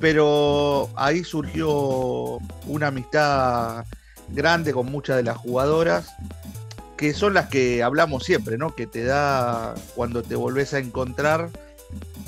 Pero 0.00 0.90
ahí 0.96 1.22
surgió 1.22 2.38
una 2.66 2.88
amistad 2.88 3.84
grande 4.30 4.72
con 4.72 4.86
muchas 4.86 5.16
de 5.16 5.22
las 5.22 5.36
jugadoras, 5.36 6.12
que 6.96 7.14
son 7.14 7.34
las 7.34 7.48
que 7.48 7.84
hablamos 7.84 8.24
siempre, 8.24 8.58
¿no? 8.58 8.74
Que 8.74 8.88
te 8.88 9.04
da 9.04 9.74
cuando 9.94 10.24
te 10.24 10.34
volvés 10.34 10.74
a 10.74 10.80
encontrar 10.80 11.50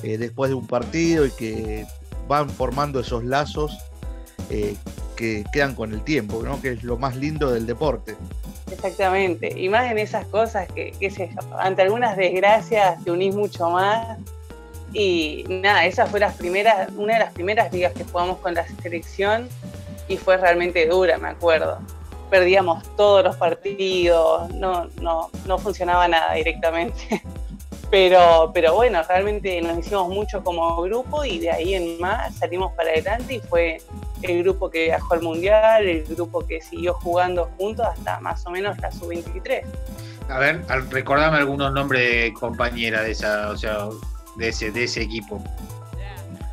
eh, 0.05 0.19
después 0.19 0.51
de 0.51 0.55
un 0.55 0.67
partido 0.67 1.27
y 1.27 1.31
que 1.31 1.87
van 2.29 2.49
formando 2.51 3.01
esos 3.01 3.25
lazos 3.25 3.77
eh, 4.51 4.77
que 5.17 5.45
quedan 5.53 5.75
con 5.75 5.93
el 5.93 6.03
tiempo, 6.03 6.43
¿no? 6.43 6.61
que 6.61 6.73
es 6.73 6.83
lo 6.83 6.99
más 6.99 7.17
lindo 7.17 7.51
del 7.51 7.67
deporte. 7.67 8.17
Exactamente, 8.71 9.53
y 9.57 9.69
más 9.69 9.91
en 9.91 9.99
esas 9.99 10.27
cosas 10.27 10.67
que, 10.73 10.93
ante 11.59 11.83
algunas 11.83 12.17
desgracias 12.17 13.03
te 13.05 13.11
unís 13.11 13.35
mucho 13.35 13.71
más. 13.71 14.19
Y 14.93 15.45
nada, 15.49 15.85
esa 15.87 16.07
fue 16.07 16.21
las 16.21 16.35
primeras, 16.37 16.89
una 16.97 17.15
de 17.15 17.19
las 17.19 17.33
primeras 17.33 17.73
ligas 17.73 17.93
que 17.93 18.05
jugamos 18.05 18.39
con 18.39 18.55
la 18.55 18.65
selección 18.83 19.49
y 20.09 20.17
fue 20.17 20.37
realmente 20.37 20.87
dura, 20.87 21.19
me 21.19 21.29
acuerdo. 21.29 21.79
Perdíamos 22.31 22.85
todos 22.97 23.25
los 23.25 23.37
partidos, 23.37 24.51
no, 24.55 24.87
no, 25.01 25.31
no 25.47 25.59
funcionaba 25.59 26.09
nada 26.09 26.35
directamente. 26.35 27.23
Pero, 27.91 28.51
pero 28.53 28.75
bueno, 28.75 29.01
realmente 29.07 29.61
nos 29.61 29.79
hicimos 29.79 30.09
mucho 30.09 30.43
como 30.43 30.83
grupo 30.83 31.25
y 31.25 31.39
de 31.39 31.51
ahí 31.53 31.75
en 31.75 32.01
más 32.01 32.35
salimos 32.35 32.73
para 32.73 32.91
adelante 32.91 33.35
y 33.35 33.41
fue 33.41 33.81
el 34.25 34.43
grupo 34.43 34.71
que 34.71 34.85
viajó 34.85 35.15
al 35.15 35.23
Mundial, 35.23 35.87
el 35.87 36.05
grupo 36.05 36.47
que 36.47 36.61
siguió 36.61 36.95
jugando 36.95 37.51
juntos 37.57 37.87
hasta 37.87 38.21
más 38.21 38.47
o 38.47 38.51
menos 38.51 38.79
la 38.79 38.91
sub-23. 38.91 39.63
A 40.29 40.39
ver, 40.39 40.65
recordame 40.91 41.37
algunos 41.39 41.73
nombres 41.73 42.03
de 42.11 42.33
compañera 42.33 43.03
de 43.03 43.11
esa, 43.11 43.51
o 43.51 43.57
sea, 43.57 43.89
de 44.37 44.49
ese, 44.49 44.71
de 44.71 44.85
ese 44.85 45.03
equipo. 45.03 45.43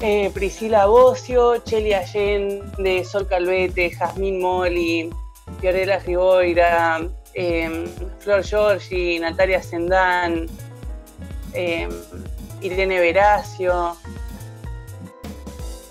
Eh, 0.01 0.31
Priscila 0.33 0.87
Bocio, 0.87 1.57
Cheli 1.59 1.93
Allende, 1.93 3.05
Sol 3.05 3.27
Calvete, 3.27 3.91
Jazmín 3.91 4.41
Moli, 4.41 5.09
Fiorella 5.59 5.99
Riboira, 5.99 7.01
eh, 7.33 7.85
Flor 8.19 8.43
Giorgi, 8.43 9.19
Natalia 9.19 9.61
Sendán, 9.61 10.47
eh, 11.53 11.87
Irene 12.61 12.99
Veracio. 12.99 13.95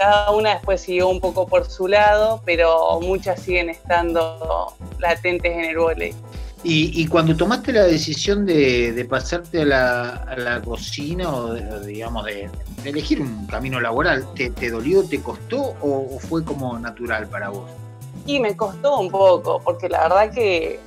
Cada 0.01 0.31
una 0.31 0.55
después 0.55 0.81
siguió 0.81 1.11
un 1.11 1.21
poco 1.21 1.47
por 1.47 1.69
su 1.69 1.87
lado, 1.87 2.41
pero 2.47 2.99
muchas 3.03 3.43
siguen 3.43 3.69
estando 3.69 4.73
latentes 4.99 5.53
en 5.53 5.65
el 5.67 5.77
volei. 5.77 6.15
Y, 6.63 7.07
cuando 7.07 7.37
tomaste 7.37 7.71
la 7.71 7.85
decisión 7.85 8.47
de, 8.47 9.07
pasarte 9.11 9.61
a 9.61 9.67
la, 9.67 10.63
cocina 10.65 11.29
o, 11.31 11.55
digamos 11.81 12.25
de, 12.25 12.49
elegir 12.83 13.21
un 13.21 13.47
camino 13.47 13.79
laboral, 13.79 14.27
¿te, 14.33 14.71
dolió, 14.71 15.07
te 15.07 15.21
costó 15.21 15.75
o, 15.83 16.19
fue 16.19 16.43
como 16.47 16.79
natural 16.79 17.27
para 17.29 17.51
vos? 17.51 17.69
Y 18.25 18.41
me 18.41 18.57
costó 18.57 19.01
un 19.01 19.11
poco, 19.11 19.61
porque 19.63 19.91
la 19.91 20.05
verdad 20.05 20.33
que, 20.33 20.81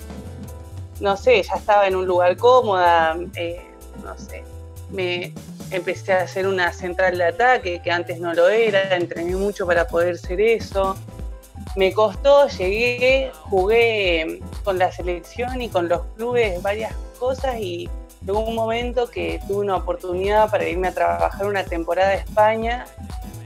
no 1.01 1.15
sé, 1.17 1.43
ya 1.43 1.53
estaba 1.53 1.87
en 1.87 1.95
un 1.95 2.07
lugar 2.07 2.35
cómoda, 2.35 3.15
eh, 3.35 3.61
no 4.03 4.17
sé, 4.17 4.43
me 4.89 5.31
empecé 5.73 6.13
a 6.13 6.21
hacer 6.21 6.47
una 6.47 6.71
central 6.71 7.17
de 7.17 7.25
ataque 7.25 7.81
que 7.83 7.91
antes 7.91 8.19
no 8.19 8.33
lo 8.33 8.47
era, 8.47 8.95
entrené 8.95 9.35
mucho 9.35 9.65
para 9.65 9.87
poder 9.87 10.17
ser 10.17 10.39
eso. 10.41 10.95
Me 11.75 11.93
costó, 11.93 12.47
llegué, 12.47 13.31
jugué 13.41 14.41
con 14.63 14.77
la 14.77 14.91
selección 14.91 15.61
y 15.61 15.69
con 15.69 15.89
los 15.89 16.01
clubes 16.15 16.61
varias 16.61 16.93
cosas 17.19 17.57
y 17.59 17.89
llegó 18.25 18.39
un 18.39 18.55
momento 18.55 19.09
que 19.09 19.39
tuve 19.47 19.61
una 19.61 19.77
oportunidad 19.77 20.49
para 20.49 20.67
irme 20.67 20.89
a 20.89 20.93
trabajar 20.93 21.45
una 21.45 21.63
temporada 21.63 22.09
a 22.09 22.15
España 22.15 22.85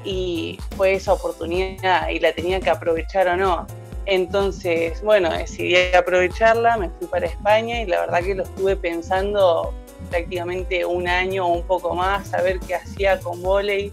y 0.03 0.59
fue 0.75 0.93
esa 0.93 1.13
oportunidad 1.13 2.09
y 2.09 2.19
la 2.19 2.33
tenía 2.33 2.59
que 2.59 2.69
aprovechar 2.69 3.27
o 3.27 3.37
no. 3.37 3.67
Entonces, 4.05 5.01
bueno, 5.01 5.29
decidí 5.29 5.75
aprovecharla, 5.93 6.77
me 6.77 6.89
fui 6.89 7.07
para 7.07 7.27
España 7.27 7.81
y 7.81 7.85
la 7.85 8.01
verdad 8.01 8.23
que 8.23 8.35
lo 8.35 8.43
estuve 8.43 8.77
pensando 8.77 9.73
prácticamente 10.09 10.85
un 10.85 11.07
año 11.07 11.45
o 11.45 11.53
un 11.53 11.63
poco 11.63 11.95
más, 11.95 12.33
a 12.33 12.41
ver 12.41 12.59
qué 12.59 12.75
hacía 12.75 13.19
con 13.19 13.41
volei, 13.41 13.91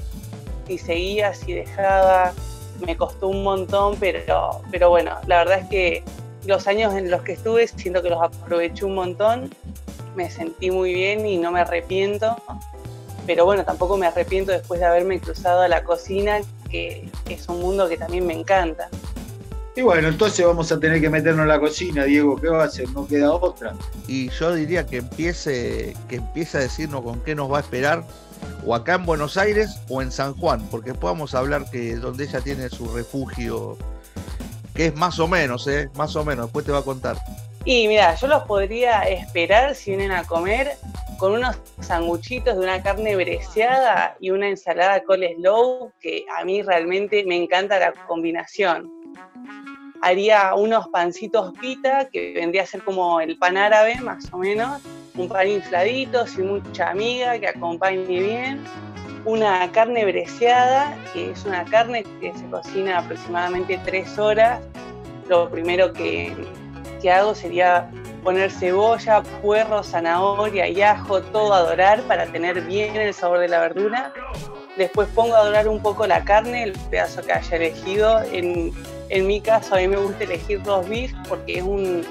si 0.67 0.79
seguía, 0.79 1.35
si 1.35 1.53
dejaba. 1.53 2.33
Me 2.85 2.97
costó 2.97 3.29
un 3.29 3.45
montón, 3.45 3.97
pero, 4.01 4.61
pero 4.71 4.91
bueno, 4.91 5.17
la 5.27 5.39
verdad 5.39 5.61
es 5.61 5.69
que 5.69 6.05
los 6.45 6.67
años 6.67 6.95
en 6.95 7.11
los 7.11 7.23
que 7.23 7.33
estuve 7.33 7.67
siento 7.69 8.03
que 8.03 8.11
los 8.11 8.23
aproveché 8.23 8.85
un 8.85 8.95
montón, 8.95 9.51
me 10.17 10.31
sentí 10.31 10.71
muy 10.71 10.93
bien 10.93 11.25
y 11.27 11.39
no 11.39 11.53
me 11.53 11.61
arrepiento, 11.61 12.37
pero 13.27 13.45
bueno, 13.45 13.65
tampoco 13.65 13.97
me 13.97 14.07
arrepiento 14.07 14.53
después 14.53 14.81
de 14.81 14.87
haberme 14.87 15.21
cruzado 15.21 15.63
a 15.63 15.69
la 15.69 15.85
cocina, 15.85 16.41
que 16.71 17.09
es 17.29 17.49
un 17.49 17.61
mundo 17.61 17.89
que 17.89 17.97
también 17.97 18.27
me 18.27 18.35
encanta. 18.35 18.91
Y 19.77 19.83
bueno, 19.83 20.07
entonces 20.07 20.47
vamos 20.47 20.71
a 20.71 20.79
tener 20.79 21.01
que 21.01 21.11
meternos 21.11 21.43
en 21.43 21.49
la 21.49 21.59
cocina, 21.59 22.05
Diego, 22.05 22.41
¿qué 22.41 22.49
va 22.49 22.63
a 22.63 22.67
hacer? 22.67 22.89
No 22.91 23.09
queda 23.09 23.33
otra. 23.33 23.75
Y 24.07 24.31
yo 24.31 24.55
diría 24.55 24.87
que 24.87 24.99
empiece, 24.99 25.97
que 26.09 26.17
empiece 26.17 26.59
a 26.59 26.61
decirnos 26.61 27.03
con 27.03 27.21
qué 27.23 27.35
nos 27.35 27.51
va 27.51 27.59
a 27.59 27.61
esperar, 27.61 28.05
o 28.65 28.75
acá 28.77 28.95
en 28.95 29.05
Buenos 29.05 29.37
Aires 29.37 29.81
o 29.89 30.01
en 30.01 30.13
San 30.13 30.35
Juan, 30.35 30.65
porque 30.71 30.95
podamos 30.95 31.35
hablar 31.35 31.69
que 31.73 31.97
donde 31.97 32.25
ella 32.25 32.41
tiene 32.41 32.69
su 32.69 32.87
refugio, 32.95 33.77
que 34.77 34.87
es 34.87 34.95
más 34.95 35.19
o 35.19 35.27
menos, 35.27 35.67
¿eh? 35.67 35.91
Más 35.97 36.15
o 36.15 36.25
menos, 36.25 36.47
después 36.47 36.65
te 36.65 36.71
va 36.71 36.79
a 36.79 36.83
contar. 36.83 37.17
Y 37.65 37.89
mira, 37.89 38.15
yo 38.15 38.29
los 38.29 38.45
podría 38.45 39.03
esperar 39.03 39.75
si 39.75 39.91
vienen 39.91 40.13
a 40.13 40.23
comer 40.23 40.77
con 41.19 41.33
unos 41.33 41.57
sanguchitos 41.81 42.55
de 42.55 42.61
una 42.61 42.81
carne 42.81 43.17
breciada 43.17 44.17
y 44.21 44.31
una 44.31 44.49
ensalada 44.49 45.03
coleslaw, 45.03 45.91
que 46.01 46.27
a 46.39 46.45
mí 46.45 46.63
realmente 46.63 47.25
me 47.25 47.37
encanta 47.37 47.81
la 47.81 47.93
combinación 48.07 49.04
haría 50.05 50.55
unos 50.55 50.89
pancitos 50.89 51.53
pita, 51.59 52.09
que 52.11 52.35
vendría 52.35 52.63
a 52.63 52.67
ser 52.67 52.83
como 52.83 53.21
el 53.21 53.39
pan 53.39 53.57
árabe, 53.57 53.97
más 54.03 54.31
o 54.33 54.39
menos, 54.39 54.83
un 55.17 55.29
pan 55.29 55.49
infladito, 55.49 56.27
sin 56.27 56.47
mucha 56.49 56.91
amiga, 56.91 57.39
que 57.39 57.49
acompañe 57.49 58.05
bien, 58.05 58.65
una 59.25 59.71
carne 59.73 60.05
breceada, 60.05 60.95
que 61.13 61.31
es 61.31 61.45
una 61.47 61.65
carne 61.65 62.05
que 62.21 62.35
se 62.35 62.45
cocina 62.51 62.99
aproximadamente 62.99 63.81
tres 63.85 64.19
horas. 64.19 64.61
Lo 65.29 65.49
primero 65.49 65.93
que, 65.93 66.35
hago 67.11 67.35
sería 67.35 67.91
poner 68.23 68.51
cebolla, 68.51 69.23
puerro, 69.43 69.83
zanahoria 69.83 70.69
y 70.69 70.81
ajo, 70.83 71.23
todo 71.23 71.53
a 71.53 71.61
dorar 71.61 72.03
para 72.03 72.27
tener 72.27 72.61
bien 72.63 72.97
el 72.97 73.13
sabor 73.13 73.39
de 73.39 73.49
la 73.49 73.61
verdura. 73.61 74.13
Después 74.77 75.09
pongo 75.15 75.35
a 75.35 75.45
dorar 75.45 75.69
un 75.69 75.81
poco 75.81 76.07
la 76.07 76.25
carne, 76.25 76.65
el 76.65 76.73
pedazo 76.91 77.23
que 77.23 77.33
haya 77.33 77.57
elegido. 77.57 78.23
En, 78.33 78.73
en 79.15 79.29
mi 79.29 79.41
caso, 79.41 79.77
a 79.77 79.79
mí 79.79 79.87
me 79.87 79.97
gusta 79.97 80.25
elegir 80.25 80.61
dos 80.65 80.89
beef 80.89 81.13
porque 81.29 81.59
es 81.59 81.63
un, 81.63 82.05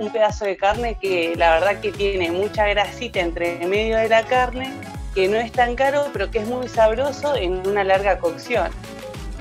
un 0.00 0.10
pedazo 0.10 0.44
de 0.44 0.56
carne 0.56 0.96
que 1.00 1.36
la 1.36 1.54
verdad 1.54 1.80
que 1.80 1.92
tiene 1.92 2.32
mucha 2.32 2.66
grasita 2.66 3.20
entre 3.20 3.64
medio 3.64 3.96
de 3.98 4.08
la 4.08 4.24
carne, 4.26 4.72
que 5.14 5.28
no 5.28 5.36
es 5.36 5.52
tan 5.52 5.76
caro, 5.76 6.06
pero 6.12 6.28
que 6.32 6.40
es 6.40 6.48
muy 6.48 6.66
sabroso 6.66 7.36
en 7.36 7.64
una 7.64 7.84
larga 7.84 8.18
cocción. 8.18 8.70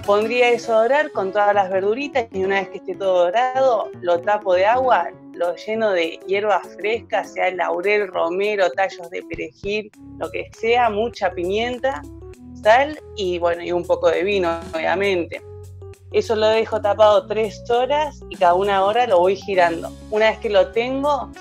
Pondría 0.05 0.49
eso 0.49 0.75
a 0.75 0.83
dorar 0.83 1.11
con 1.11 1.31
todas 1.31 1.55
las 1.55 1.71
verduritas 1.71 2.27
y 2.31 2.43
una 2.43 2.59
vez 2.59 2.69
que 2.69 2.77
esté 2.77 2.93
todo 2.93 3.23
dorado, 3.23 3.89
lo 4.01 4.19
tapo 4.19 4.53
de 4.53 4.67
agua, 4.67 5.09
lo 5.33 5.55
lleno 5.55 5.89
de 5.91 6.19
hierbas 6.27 6.67
frescas, 6.75 7.33
sea 7.33 7.49
laurel, 7.49 8.09
romero, 8.09 8.69
tallos 8.73 9.09
de 9.09 9.23
perejil, 9.23 9.89
lo 10.19 10.29
que 10.29 10.51
sea, 10.59 10.91
mucha 10.91 11.31
pimienta, 11.31 12.03
sal 12.61 12.99
y 13.15 13.39
bueno, 13.39 13.63
y 13.63 13.71
un 13.71 13.83
poco 13.83 14.11
de 14.11 14.23
vino, 14.23 14.59
obviamente. 14.75 15.41
Eso 16.13 16.35
lo 16.35 16.47
dejo 16.47 16.79
tapado 16.79 17.25
tres 17.25 17.63
horas 17.71 18.23
y 18.29 18.35
cada 18.35 18.53
una 18.53 18.83
hora 18.83 19.07
lo 19.07 19.17
voy 19.17 19.35
girando. 19.35 19.91
Una 20.11 20.29
vez 20.29 20.37
que 20.37 20.49
lo 20.49 20.67
tengo, 20.67 21.31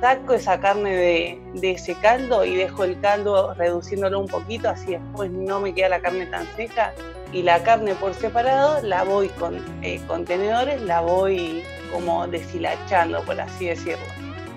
saco 0.00 0.34
esa 0.34 0.58
carne 0.58 0.96
de, 0.96 1.72
ese 1.72 1.94
caldo 1.94 2.44
y 2.44 2.56
dejo 2.56 2.82
el 2.82 3.00
caldo 3.00 3.54
reduciéndolo 3.54 4.18
un 4.18 4.26
poquito, 4.26 4.68
así 4.68 4.92
después 4.92 5.30
no 5.30 5.60
me 5.60 5.72
queda 5.72 5.90
la 5.90 6.00
carne 6.00 6.26
tan 6.26 6.44
seca. 6.56 6.92
Y 7.32 7.42
la 7.42 7.62
carne 7.62 7.94
por 7.94 8.14
separado 8.14 8.82
la 8.82 9.04
voy 9.04 9.28
con 9.28 9.64
eh, 9.82 10.00
contenedores, 10.08 10.82
la 10.82 11.00
voy 11.02 11.62
como 11.92 12.26
deshilachando, 12.26 13.22
por 13.22 13.40
así 13.40 13.66
decirlo. 13.66 14.04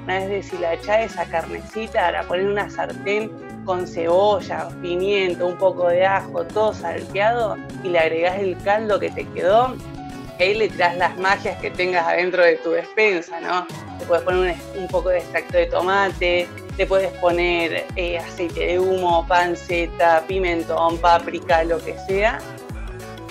Una 0.06 0.18
vez 0.20 0.30
deshilachada 0.30 1.02
esa 1.02 1.26
carnecita, 1.26 2.12
la 2.12 2.24
poner 2.24 2.48
una 2.48 2.70
sartén 2.72 3.32
con 3.66 3.88
cebolla, 3.88 4.70
pimiento, 4.82 5.46
un 5.48 5.58
poco 5.58 5.88
de 5.88 6.06
ajo, 6.06 6.44
todo 6.46 6.74
salteado 6.74 7.58
y 7.84 7.90
le 7.90 8.00
agregás 8.00 8.40
el 8.40 8.58
caldo 8.64 9.00
que 9.00 9.10
te 9.12 9.26
quedó. 9.30 9.76
Ahí 10.40 10.56
le 10.56 10.70
tiras 10.70 10.98
las 10.98 11.18
magias 11.18 11.60
que 11.60 11.70
tengas 11.70 12.08
adentro 12.08 12.44
de 12.44 12.56
tu 12.58 12.72
despensa, 12.72 13.42
¿no? 13.42 13.68
Le 14.00 14.06
puedes 14.06 14.24
poner 14.24 14.56
un, 14.78 14.88
poco 14.88 15.10
de 15.10 15.18
extracto 15.18 15.58
de 15.58 15.66
tomate, 15.66 16.48
le 16.78 16.86
puedes 16.86 17.12
poner 17.20 17.86
eh, 17.98 18.18
aceite 18.18 18.68
de 18.68 18.80
humo, 18.80 19.26
panceta, 19.28 20.24
pimentón, 20.28 20.98
páprica, 20.98 21.64
lo 21.66 21.78
que 21.80 21.98
sea. 22.08 22.40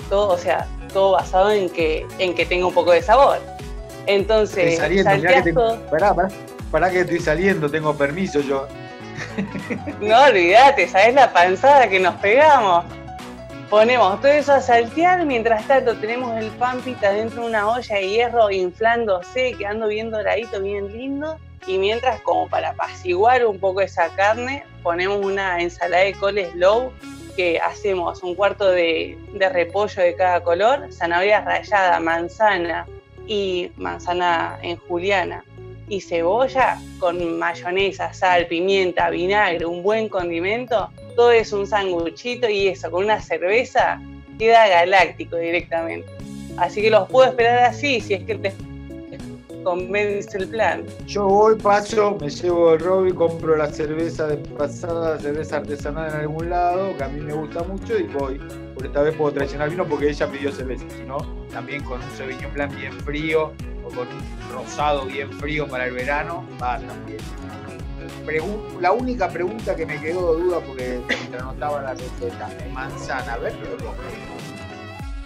Todo, 0.07 0.29
o 0.29 0.37
sea, 0.37 0.67
todo 0.93 1.13
basado 1.13 1.51
en 1.51 1.69
que, 1.69 2.05
en 2.19 2.35
que 2.35 2.45
tenga 2.45 2.67
un 2.67 2.73
poco 2.73 2.91
de 2.91 3.01
sabor. 3.01 3.39
Entonces, 4.05 4.77
saliendo, 4.77 5.79
pará, 5.89 6.15
pará, 6.71 6.89
que 6.89 7.01
estoy 7.01 7.19
saliendo, 7.19 7.69
tengo 7.69 7.95
permiso 7.95 8.39
yo. 8.41 8.67
No 10.01 10.23
olvídate, 10.23 10.87
¿sabes 10.87 11.13
la 11.13 11.31
panzada 11.31 11.87
que 11.89 11.99
nos 11.99 12.15
pegamos? 12.15 12.85
Ponemos 13.69 14.19
todo 14.19 14.31
eso 14.31 14.53
a 14.53 14.61
saltear, 14.61 15.25
mientras 15.25 15.67
tanto 15.67 15.95
tenemos 15.97 16.35
el 16.37 16.49
pan 16.51 16.79
pita 16.81 17.11
dentro 17.11 17.43
de 17.43 17.49
una 17.49 17.69
olla 17.69 17.95
de 17.95 18.09
hierro 18.09 18.49
inflándose, 18.49 19.53
quedando 19.57 19.87
bien 19.87 20.09
doradito, 20.09 20.59
bien 20.61 20.91
lindo. 20.91 21.37
Y 21.67 21.77
mientras, 21.77 22.19
como 22.21 22.47
para 22.47 22.69
apaciguar 22.69 23.45
un 23.45 23.59
poco 23.59 23.81
esa 23.81 24.09
carne, 24.15 24.63
ponemos 24.81 25.23
una 25.23 25.61
ensalada 25.61 26.03
de 26.03 26.13
coles 26.13 26.55
low 26.55 26.91
que 27.35 27.59
hacemos 27.59 28.23
un 28.23 28.33
cuarto 28.33 28.71
de, 28.71 29.17
de 29.33 29.49
repollo 29.49 30.01
de 30.01 30.15
cada 30.15 30.41
color, 30.41 30.91
zanahoria 30.91 31.41
rallada, 31.41 31.99
manzana 31.99 32.87
y 33.27 33.71
manzana 33.77 34.57
en 34.63 34.77
juliana 34.77 35.43
y 35.89 36.01
cebolla 36.01 36.79
con 36.99 37.37
mayonesa, 37.37 38.13
sal, 38.13 38.47
pimienta, 38.47 39.09
vinagre, 39.09 39.65
un 39.65 39.83
buen 39.83 40.07
condimento, 40.07 40.89
todo 41.15 41.31
es 41.31 41.51
un 41.51 41.67
sanguchito 41.67 42.47
y 42.47 42.67
eso 42.67 42.89
con 42.89 43.05
una 43.05 43.19
cerveza 43.21 44.01
queda 44.37 44.67
galáctico 44.67 45.35
directamente. 45.35 46.09
Así 46.57 46.81
que 46.81 46.89
los 46.89 47.09
puedo 47.09 47.29
esperar 47.29 47.65
así 47.65 47.99
si 47.99 48.13
es 48.13 48.23
que 48.23 48.35
te 48.35 48.53
convence 49.63 50.37
el 50.37 50.47
plan. 50.47 50.85
Yo 51.05 51.27
voy, 51.27 51.55
paso, 51.55 52.17
me 52.19 52.29
llevo 52.29 52.73
el 52.73 52.79
robo 52.79 53.07
y 53.07 53.13
compro 53.13 53.55
la 53.57 53.71
cerveza 53.71 54.27
de 54.27 54.37
pasada, 54.37 55.19
cerveza 55.19 55.57
artesanal 55.57 56.09
en 56.13 56.19
algún 56.21 56.49
lado, 56.49 56.95
que 56.97 57.03
a 57.03 57.07
mí 57.07 57.19
me 57.21 57.33
gusta 57.33 57.63
mucho, 57.63 57.97
y 57.97 58.03
voy. 58.03 58.39
Por 58.73 58.85
esta 58.85 59.01
vez 59.01 59.15
puedo 59.15 59.33
traicionar 59.33 59.69
vino 59.69 59.85
porque 59.85 60.09
ella 60.09 60.27
pidió 60.27 60.51
cerveza, 60.51 60.85
si 60.95 61.03
no, 61.03 61.17
también 61.51 61.83
con 61.83 62.01
un 62.01 62.11
Sauvignon 62.11 62.53
Blanc 62.53 62.75
bien 62.75 62.93
frío, 63.01 63.51
con 63.89 64.07
un 64.07 64.51
rosado 64.53 65.05
bien 65.05 65.31
frío 65.33 65.67
para 65.67 65.85
el 65.85 65.93
verano, 65.93 66.45
va 66.61 66.79
también. 66.79 67.19
la 68.79 68.91
única 68.91 69.29
pregunta 69.29 69.75
que 69.75 69.85
me 69.85 69.99
quedó 69.99 70.35
de 70.35 70.43
duda 70.43 70.59
porque 70.59 71.01
mientras 71.07 71.41
anotaba 71.41 71.81
la 71.81 71.93
receta, 71.93 72.49
manzana, 72.71 73.37
¿verde 73.37 73.59
o 73.73 73.77
roja? 73.77 73.97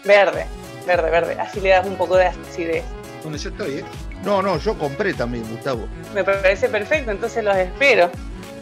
Verde, 0.06 0.45
verde, 0.86 1.10
verde. 1.10 1.38
Así 1.39 1.62
le 1.62 1.69
das 1.69 1.86
un 1.86 1.95
poco 1.95 2.17
de 2.17 2.26
acidez. 2.26 2.84
Bueno, 3.23 3.38
yo 3.38 3.49
estoy, 3.49 3.78
¿eh? 3.78 3.86
No, 4.23 4.41
no, 4.41 4.58
yo 4.58 4.78
compré 4.78 5.13
también, 5.13 5.47
Gustavo. 5.49 5.88
Me 6.13 6.23
parece 6.23 6.69
perfecto, 6.69 7.12
entonces 7.12 7.43
los 7.43 7.56
espero. 7.56 8.10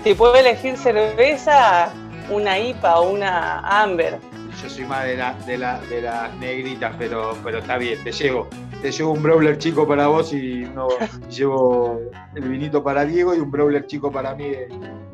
Si 0.03 0.13
puedo 0.13 0.35
elegir 0.35 0.77
cerveza, 0.77 1.91
una 2.29 2.57
IPA 2.57 2.99
o 2.99 3.11
una 3.11 3.59
Amber. 3.59 4.19
Yo 4.61 4.69
soy 4.69 4.85
más 4.85 5.05
de, 5.05 5.17
la, 5.17 5.33
de, 5.45 5.57
la, 5.57 5.79
de 5.81 6.01
las 6.01 6.35
negritas, 6.37 6.95
pero, 6.97 7.37
pero 7.43 7.59
está 7.59 7.77
bien, 7.77 8.03
te 8.03 8.11
llevo 8.11 8.47
te 8.81 8.91
llevo 8.91 9.11
un 9.11 9.21
brawler 9.21 9.59
chico 9.59 9.87
para 9.87 10.07
vos 10.07 10.33
y 10.33 10.61
no 10.61 10.87
llevo 11.29 11.99
el 12.33 12.49
vinito 12.49 12.83
para 12.83 13.05
Diego 13.05 13.35
y 13.35 13.39
un 13.39 13.51
brawler 13.51 13.85
chico 13.85 14.11
para 14.11 14.33
mí 14.33 14.49
de, 14.49 14.67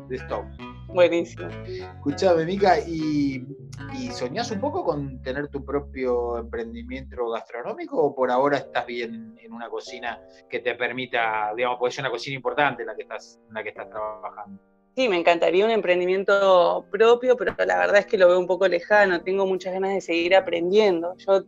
de 0.08 0.16
stock. 0.16 0.46
Buenísimo. 0.86 1.48
Escuchame, 1.66 2.46
Mica, 2.46 2.78
¿y, 2.80 3.46
¿y 3.92 4.10
soñás 4.10 4.50
un 4.52 4.60
poco 4.60 4.82
con 4.84 5.20
tener 5.20 5.48
tu 5.48 5.62
propio 5.62 6.38
emprendimiento 6.38 7.28
gastronómico 7.28 8.02
o 8.02 8.14
por 8.14 8.30
ahora 8.30 8.56
estás 8.56 8.86
bien 8.86 9.36
en 9.38 9.52
una 9.52 9.68
cocina 9.68 10.18
que 10.48 10.60
te 10.60 10.74
permita, 10.74 11.52
digamos, 11.54 11.78
porque 11.78 11.92
es 11.92 11.98
una 11.98 12.10
cocina 12.10 12.36
importante 12.36 12.82
en 12.82 12.86
la 12.86 12.96
que 12.96 13.02
estás, 13.02 13.38
en 13.48 13.54
la 13.54 13.62
que 13.62 13.68
estás 13.68 13.90
trabajando? 13.90 14.62
Sí, 14.98 15.08
me 15.08 15.16
encantaría 15.16 15.64
un 15.64 15.70
emprendimiento 15.70 16.84
propio, 16.90 17.36
pero 17.36 17.54
la 17.56 17.78
verdad 17.78 17.98
es 17.98 18.06
que 18.06 18.18
lo 18.18 18.26
veo 18.26 18.40
un 18.40 18.48
poco 18.48 18.66
lejano, 18.66 19.20
tengo 19.20 19.46
muchas 19.46 19.72
ganas 19.72 19.94
de 19.94 20.00
seguir 20.00 20.34
aprendiendo. 20.34 21.14
Yo 21.18 21.44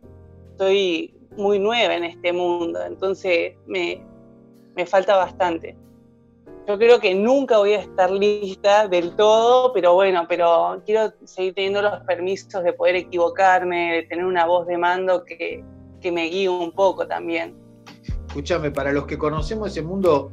estoy 0.51 1.13
muy 1.35 1.59
nueva 1.59 1.95
en 1.95 2.05
este 2.05 2.31
mundo, 2.31 2.79
entonces 2.81 3.55
me, 3.67 4.05
falta 4.85 5.17
bastante. 5.17 5.75
Yo 6.65 6.77
creo 6.77 7.01
que 7.01 7.13
nunca 7.13 7.57
voy 7.57 7.73
a 7.73 7.81
estar 7.81 8.09
lista 8.09 8.87
del 8.87 9.17
todo, 9.17 9.73
pero 9.73 9.95
bueno, 9.95 10.25
pero 10.29 10.81
quiero 10.85 11.11
seguir 11.25 11.53
teniendo 11.53 11.81
los 11.81 11.99
permisos 12.05 12.63
de 12.63 12.71
poder 12.71 12.95
equivocarme, 12.95 13.95
de 13.95 14.03
tener 14.03 14.23
una 14.23 14.45
voz 14.45 14.65
de 14.65 14.77
mando 14.77 15.25
que, 15.25 15.61
me 16.09 16.29
guíe 16.29 16.47
un 16.47 16.71
poco 16.71 17.05
también. 17.05 17.53
Escúchame, 18.29 18.71
para 18.71 18.93
los 18.93 19.05
que 19.07 19.17
conocemos 19.17 19.71
ese 19.71 19.81
mundo 19.81 20.31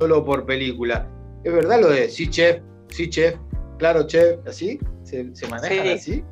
solo 0.00 0.24
por 0.24 0.46
película, 0.46 1.06
¿es 1.44 1.52
verdad 1.52 1.80
lo 1.80 1.88
de 1.88 2.08
sí, 2.08 2.28
chef, 2.28 2.60
sí, 2.88 3.08
chef, 3.08 3.36
claro, 3.78 4.06
chef, 4.06 4.38
así? 4.46 4.78
¿Se, 5.04 5.34
se 5.34 5.48
maneja 5.48 5.94
así? 5.94 6.24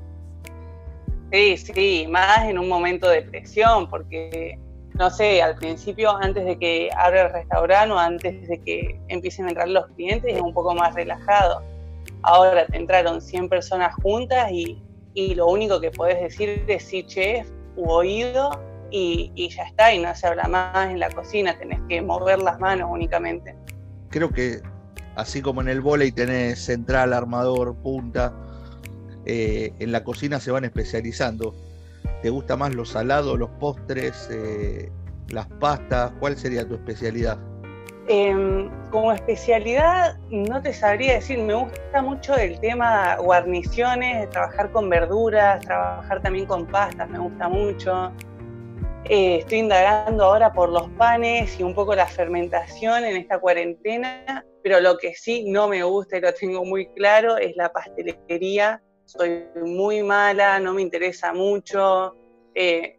Sí, 1.32 1.56
sí, 1.56 2.06
más 2.08 2.44
en 2.48 2.58
un 2.58 2.68
momento 2.68 3.08
de 3.08 3.22
presión, 3.22 3.88
porque, 3.88 4.58
no 4.94 5.10
sé, 5.10 5.42
al 5.42 5.56
principio, 5.56 6.16
antes 6.16 6.44
de 6.44 6.58
que 6.58 6.88
abra 6.96 7.26
el 7.26 7.32
restaurante 7.32 7.92
o 7.92 7.98
antes 7.98 8.48
de 8.48 8.60
que 8.60 8.98
empiecen 9.08 9.46
a 9.46 9.48
entrar 9.48 9.68
los 9.68 9.86
clientes, 9.88 10.34
es 10.34 10.40
un 10.40 10.54
poco 10.54 10.74
más 10.74 10.94
relajado. 10.94 11.62
Ahora 12.22 12.66
te 12.66 12.76
entraron 12.76 13.20
100 13.20 13.48
personas 13.48 13.94
juntas 14.02 14.50
y, 14.50 14.82
lo 15.34 15.48
único 15.48 15.80
que 15.80 15.90
puedes 15.90 16.20
decir 16.20 16.64
es 16.68 16.84
sí, 16.84 17.02
chef, 17.02 17.48
u 17.76 17.90
oído, 17.90 18.50
y, 18.90 19.32
y 19.34 19.48
ya 19.48 19.64
está, 19.64 19.92
y 19.92 19.98
no 19.98 20.14
se 20.14 20.26
habla 20.26 20.44
más 20.44 20.90
en 20.90 21.00
la 21.00 21.10
cocina, 21.10 21.58
tenés 21.58 21.80
que 21.88 22.00
mover 22.00 22.40
las 22.40 22.58
manos 22.60 22.88
únicamente. 22.90 23.54
Creo 24.10 24.30
que 24.30 24.62
así 25.18 25.42
como 25.42 25.60
en 25.60 25.68
el 25.68 25.80
volei 25.80 26.12
tenés 26.12 26.60
central, 26.60 27.12
armador, 27.12 27.74
punta, 27.74 28.32
eh, 29.26 29.72
en 29.80 29.90
la 29.90 30.04
cocina 30.04 30.38
se 30.38 30.52
van 30.52 30.64
especializando. 30.64 31.54
¿Te 32.22 32.30
gusta 32.30 32.56
más 32.56 32.72
los 32.72 32.90
salados, 32.90 33.36
los 33.36 33.50
postres, 33.58 34.28
eh, 34.30 34.92
las 35.28 35.48
pastas? 35.58 36.12
¿Cuál 36.20 36.36
sería 36.36 36.66
tu 36.66 36.74
especialidad? 36.74 37.36
Em, 38.06 38.70
como 38.90 39.12
especialidad, 39.12 40.16
no 40.30 40.62
te 40.62 40.72
sabría 40.72 41.14
decir, 41.14 41.40
me 41.40 41.54
gusta 41.54 42.00
mucho 42.00 42.36
el 42.36 42.58
tema 42.60 43.16
guarniciones, 43.16 44.30
trabajar 44.30 44.70
con 44.70 44.88
verduras, 44.88 45.60
trabajar 45.64 46.22
también 46.22 46.46
con 46.46 46.64
pastas, 46.64 47.10
me 47.10 47.18
gusta 47.18 47.48
mucho. 47.48 48.12
Eh, 49.08 49.36
estoy 49.36 49.58
indagando 49.58 50.24
ahora 50.24 50.52
por 50.52 50.68
los 50.68 50.88
panes 50.90 51.58
y 51.58 51.62
un 51.62 51.74
poco 51.74 51.94
la 51.94 52.06
fermentación 52.06 53.04
en 53.04 53.16
esta 53.16 53.38
cuarentena, 53.38 54.44
pero 54.62 54.80
lo 54.80 54.98
que 54.98 55.14
sí 55.14 55.44
no 55.50 55.66
me 55.66 55.82
gusta 55.82 56.18
y 56.18 56.20
lo 56.20 56.32
tengo 56.34 56.64
muy 56.64 56.86
claro 56.88 57.38
es 57.38 57.56
la 57.56 57.72
pastelería 57.72 58.82
soy 59.08 59.44
muy 59.64 60.02
mala, 60.02 60.60
no 60.60 60.74
me 60.74 60.82
interesa 60.82 61.32
mucho, 61.32 62.14
eh, 62.54 62.98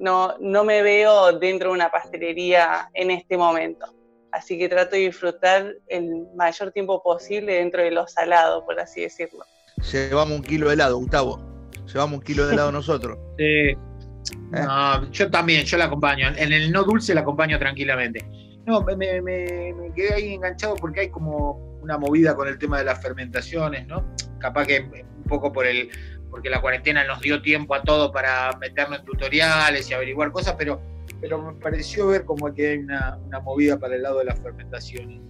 no, 0.00 0.34
no 0.40 0.64
me 0.64 0.82
veo 0.82 1.38
dentro 1.38 1.68
de 1.68 1.74
una 1.74 1.90
pastelería 1.90 2.88
en 2.94 3.10
este 3.10 3.36
momento. 3.36 3.86
así 4.32 4.56
que 4.56 4.66
trato 4.66 4.96
de 4.96 5.02
disfrutar 5.02 5.74
el 5.88 6.26
mayor 6.34 6.72
tiempo 6.72 7.02
posible 7.02 7.56
dentro 7.56 7.82
de 7.82 7.90
lo 7.90 8.06
salado, 8.06 8.64
por 8.64 8.80
así 8.80 9.02
decirlo. 9.02 9.44
Llevamos 9.92 10.38
un 10.38 10.42
kilo 10.42 10.68
de 10.68 10.74
helado, 10.74 10.96
Gustavo. 10.96 11.38
Llevamos 11.84 12.20
un 12.20 12.24
kilo 12.24 12.46
de 12.46 12.54
helado 12.54 12.72
nosotros. 12.72 13.18
Sí. 13.36 13.91
¿Eh? 14.30 14.60
No, 14.60 15.10
yo 15.10 15.30
también, 15.30 15.64
yo 15.64 15.76
la 15.78 15.86
acompaño. 15.86 16.28
En 16.36 16.52
el 16.52 16.70
no 16.70 16.84
dulce 16.84 17.14
la 17.14 17.22
acompaño 17.22 17.58
tranquilamente. 17.58 18.24
No, 18.66 18.82
me, 18.82 18.96
me, 18.96 19.92
quedé 19.94 20.14
ahí 20.14 20.34
enganchado 20.34 20.76
porque 20.76 21.00
hay 21.00 21.08
como 21.08 21.78
una 21.82 21.98
movida 21.98 22.36
con 22.36 22.46
el 22.46 22.58
tema 22.58 22.78
de 22.78 22.84
las 22.84 23.02
fermentaciones, 23.02 23.86
¿no? 23.88 24.04
Capaz 24.38 24.66
que 24.66 24.80
un 24.80 25.24
poco 25.24 25.52
por 25.52 25.66
el, 25.66 25.90
porque 26.30 26.48
la 26.48 26.60
cuarentena 26.60 27.04
nos 27.04 27.20
dio 27.20 27.42
tiempo 27.42 27.74
a 27.74 27.82
todo 27.82 28.12
para 28.12 28.56
meternos 28.60 29.00
en 29.00 29.04
tutoriales 29.04 29.90
y 29.90 29.94
averiguar 29.94 30.30
cosas, 30.30 30.54
pero, 30.56 30.80
pero 31.20 31.42
me 31.42 31.52
pareció 31.54 32.08
ver 32.08 32.24
como 32.24 32.54
que 32.54 32.70
hay 32.70 32.78
una, 32.78 33.18
una 33.26 33.40
movida 33.40 33.78
para 33.78 33.96
el 33.96 34.02
lado 34.02 34.20
de 34.20 34.26
las 34.26 34.40
fermentaciones. 34.40 35.20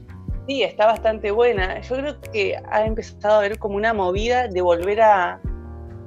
Sí, 0.46 0.62
está 0.62 0.87
bastante 0.87 1.31
buena. 1.31 1.81
Yo 1.81 1.96
creo 1.96 2.20
que 2.20 2.57
ha 2.70 2.85
empezado 2.85 3.35
a 3.35 3.38
haber 3.38 3.59
como 3.59 3.76
una 3.76 3.94
movida 3.94 4.48
de 4.48 4.61
volver 4.61 5.00
a, 5.00 5.40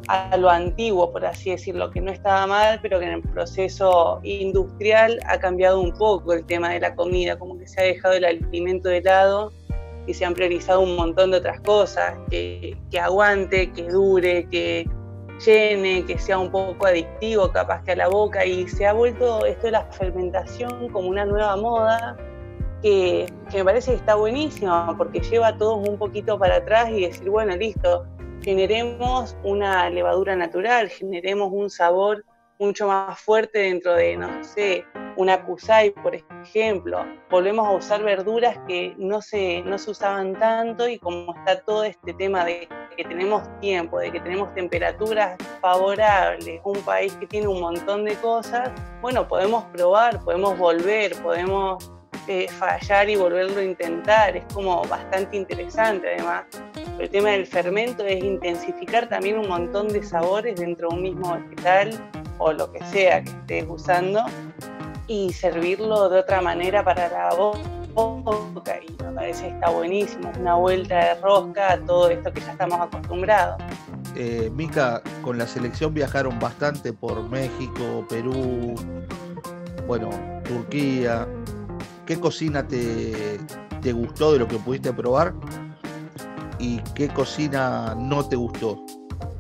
a 0.07 0.37
lo 0.37 0.49
antiguo, 0.49 1.11
por 1.11 1.25
así 1.25 1.51
decirlo, 1.51 1.89
que 1.91 2.01
no 2.01 2.11
estaba 2.11 2.45
mal, 2.47 2.79
pero 2.81 2.99
que 2.99 3.05
en 3.05 3.13
el 3.13 3.21
proceso 3.21 4.19
industrial 4.23 5.19
ha 5.27 5.39
cambiado 5.39 5.79
un 5.81 5.93
poco 5.93 6.33
el 6.33 6.45
tema 6.45 6.69
de 6.69 6.79
la 6.79 6.95
comida, 6.95 7.37
como 7.37 7.57
que 7.57 7.67
se 7.67 7.81
ha 7.81 7.83
dejado 7.83 8.15
el 8.15 8.25
alimento 8.25 8.89
de 8.89 9.01
lado 9.01 9.51
y 10.07 10.13
se 10.13 10.25
han 10.25 10.33
priorizado 10.33 10.81
un 10.81 10.95
montón 10.95 11.31
de 11.31 11.37
otras 11.37 11.59
cosas, 11.61 12.15
que, 12.29 12.77
que 12.91 12.99
aguante, 12.99 13.71
que 13.71 13.83
dure, 13.89 14.47
que 14.49 14.87
llene, 15.43 16.05
que 16.05 16.17
sea 16.17 16.39
un 16.39 16.51
poco 16.51 16.85
adictivo 16.85 17.51
capaz 17.51 17.83
que 17.83 17.91
a 17.91 17.95
la 17.95 18.07
boca 18.07 18.45
y 18.45 18.67
se 18.67 18.85
ha 18.85 18.93
vuelto 18.93 19.45
esto 19.45 19.67
de 19.67 19.71
la 19.71 19.83
fermentación 19.91 20.89
como 20.89 21.09
una 21.09 21.25
nueva 21.25 21.57
moda 21.57 22.15
que, 22.81 23.25
que 23.49 23.57
me 23.57 23.65
parece 23.65 23.91
que 23.91 23.97
está 23.97 24.15
buenísima 24.15 24.95
porque 24.97 25.19
lleva 25.19 25.47
a 25.47 25.57
todos 25.57 25.87
un 25.87 25.97
poquito 25.97 26.37
para 26.37 26.57
atrás 26.57 26.89
y 26.89 27.01
decir, 27.01 27.29
bueno, 27.29 27.55
listo, 27.55 28.05
generemos 28.41 29.35
una 29.43 29.89
levadura 29.89 30.35
natural, 30.35 30.89
generemos 30.89 31.51
un 31.51 31.69
sabor 31.69 32.23
mucho 32.59 32.87
más 32.87 33.19
fuerte 33.19 33.59
dentro 33.59 33.93
de, 33.95 34.15
no 34.15 34.43
sé, 34.43 34.85
una 35.17 35.43
kusai, 35.43 35.91
por 35.91 36.15
ejemplo. 36.15 37.05
Volvemos 37.29 37.67
a 37.67 37.71
usar 37.71 38.03
verduras 38.03 38.57
que 38.67 38.93
no 38.97 39.21
se, 39.21 39.61
no 39.63 39.77
se 39.77 39.91
usaban 39.91 40.33
tanto 40.39 40.87
y 40.87 40.97
como 40.99 41.35
está 41.35 41.61
todo 41.61 41.83
este 41.83 42.13
tema 42.13 42.45
de 42.45 42.67
que 42.95 43.03
tenemos 43.03 43.43
tiempo, 43.59 43.99
de 43.99 44.11
que 44.11 44.19
tenemos 44.21 44.53
temperaturas 44.53 45.37
favorables, 45.59 46.61
un 46.63 46.81
país 46.81 47.13
que 47.15 47.27
tiene 47.27 47.47
un 47.47 47.59
montón 47.59 48.05
de 48.05 48.15
cosas, 48.15 48.71
bueno, 49.01 49.27
podemos 49.27 49.65
probar, 49.65 50.23
podemos 50.23 50.57
volver, 50.57 51.13
podemos 51.21 51.91
eh, 52.27 52.47
fallar 52.49 53.09
y 53.09 53.15
volverlo 53.17 53.59
a 53.59 53.63
intentar. 53.63 54.37
Es 54.37 54.45
como 54.53 54.81
bastante 54.85 55.37
interesante 55.37 56.13
además. 56.13 56.45
El 56.99 57.09
tema 57.09 57.29
del 57.29 57.45
fermento 57.45 58.05
es 58.05 58.23
intensificar 58.23 59.09
también 59.09 59.37
un 59.37 59.49
montón 59.49 59.89
de 59.89 60.01
sabores 60.01 60.59
dentro 60.59 60.89
de 60.89 60.95
un 60.95 61.01
mismo 61.01 61.33
vegetal 61.33 61.91
o 62.37 62.53
lo 62.53 62.71
que 62.71 62.83
sea 62.85 63.23
que 63.23 63.29
estés 63.29 63.65
usando 63.67 64.23
y 65.07 65.33
servirlo 65.33 66.09
de 66.09 66.19
otra 66.19 66.41
manera 66.41 66.83
para 66.83 67.09
la 67.09 67.35
boca 67.35 68.79
y 68.87 69.03
me 69.03 69.11
parece 69.11 69.43
que 69.43 69.53
está 69.53 69.69
buenísimo, 69.69 70.31
una 70.39 70.55
vuelta 70.55 70.95
de 70.95 71.21
rosca 71.21 71.73
a 71.73 71.79
todo 71.79 72.09
esto 72.09 72.31
que 72.31 72.41
ya 72.41 72.51
estamos 72.51 72.79
acostumbrados. 72.79 73.61
Eh, 74.15 74.49
Mica, 74.53 75.01
con 75.21 75.37
la 75.37 75.47
selección 75.47 75.93
viajaron 75.93 76.39
bastante 76.39 76.93
por 76.93 77.29
México, 77.29 78.05
Perú, 78.09 78.75
bueno, 79.87 80.09
Turquía. 80.43 81.27
¿Qué 82.05 82.19
cocina 82.19 82.67
te, 82.67 83.39
te 83.81 83.93
gustó 83.93 84.33
de 84.33 84.39
lo 84.39 84.47
que 84.47 84.57
pudiste 84.57 84.93
probar? 84.93 85.33
¿Y 86.65 86.81
qué 86.95 87.09
cocina 87.09 87.93
no 87.95 88.27
te 88.27 88.35
gustó? 88.35 88.83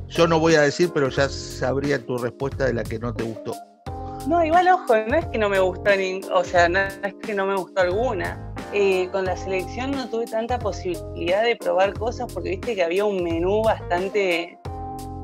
Yo 0.09 0.27
no 0.27 0.39
voy 0.39 0.53
a 0.53 0.61
decir, 0.61 0.91
pero 0.93 1.09
ya 1.09 1.27
sabría 1.27 1.97
tu 2.05 2.19
respuesta 2.19 2.65
de 2.65 2.73
la 2.73 2.83
que 2.83 2.99
no 2.99 3.15
te 3.15 3.23
gustó. 3.23 3.55
No, 4.27 4.45
igual 4.45 4.67
ojo, 4.67 4.95
no 5.07 5.17
es 5.17 5.25
que 5.29 5.39
no 5.39 5.49
me 5.49 5.59
gustó, 5.59 5.95
ni, 5.95 6.21
o 6.31 6.43
sea, 6.43 6.69
no 6.69 6.81
es 6.81 7.15
que 7.23 7.33
no 7.33 7.47
me 7.47 7.55
gustó 7.55 7.81
alguna. 7.81 8.53
Eh, 8.73 9.09
con 9.11 9.25
la 9.25 9.35
selección 9.35 9.89
no 9.89 10.07
tuve 10.07 10.27
tanta 10.27 10.59
posibilidad 10.59 11.41
de 11.41 11.55
probar 11.55 11.93
cosas 11.93 12.31
porque 12.31 12.51
viste 12.51 12.75
que 12.75 12.83
había 12.83 13.05
un 13.05 13.23
menú 13.23 13.63
bastante 13.63 14.59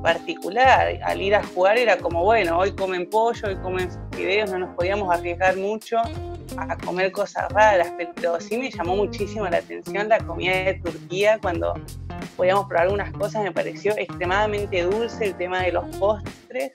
particular. 0.02 0.98
Al 1.04 1.22
ir 1.22 1.36
a 1.36 1.44
jugar 1.44 1.78
era 1.78 2.00
como, 2.00 2.24
bueno, 2.24 2.58
hoy 2.58 2.72
comen 2.72 3.08
pollo, 3.12 3.48
hoy 3.48 3.58
comen 3.58 3.90
fideos, 4.12 4.50
no 4.50 4.58
nos 4.58 4.76
podíamos 4.76 5.14
arriesgar 5.14 5.56
mucho 5.56 5.98
a 6.58 6.78
comer 6.78 7.12
cosas 7.12 7.52
raras, 7.52 7.94
pero 8.16 8.40
sí 8.40 8.58
me 8.58 8.70
llamó 8.70 8.96
muchísimo 8.96 9.48
la 9.48 9.58
atención 9.58 10.10
la 10.10 10.20
comida 10.20 10.52
de 10.64 10.74
Turquía 10.76 11.40
cuando 11.42 11.74
podíamos 12.38 12.66
probar 12.66 12.86
algunas 12.86 13.12
cosas, 13.14 13.44
me 13.44 13.52
pareció 13.52 13.96
extremadamente 13.98 14.84
dulce 14.84 15.26
el 15.26 15.36
tema 15.36 15.62
de 15.62 15.72
los 15.72 15.86
postres 15.98 16.74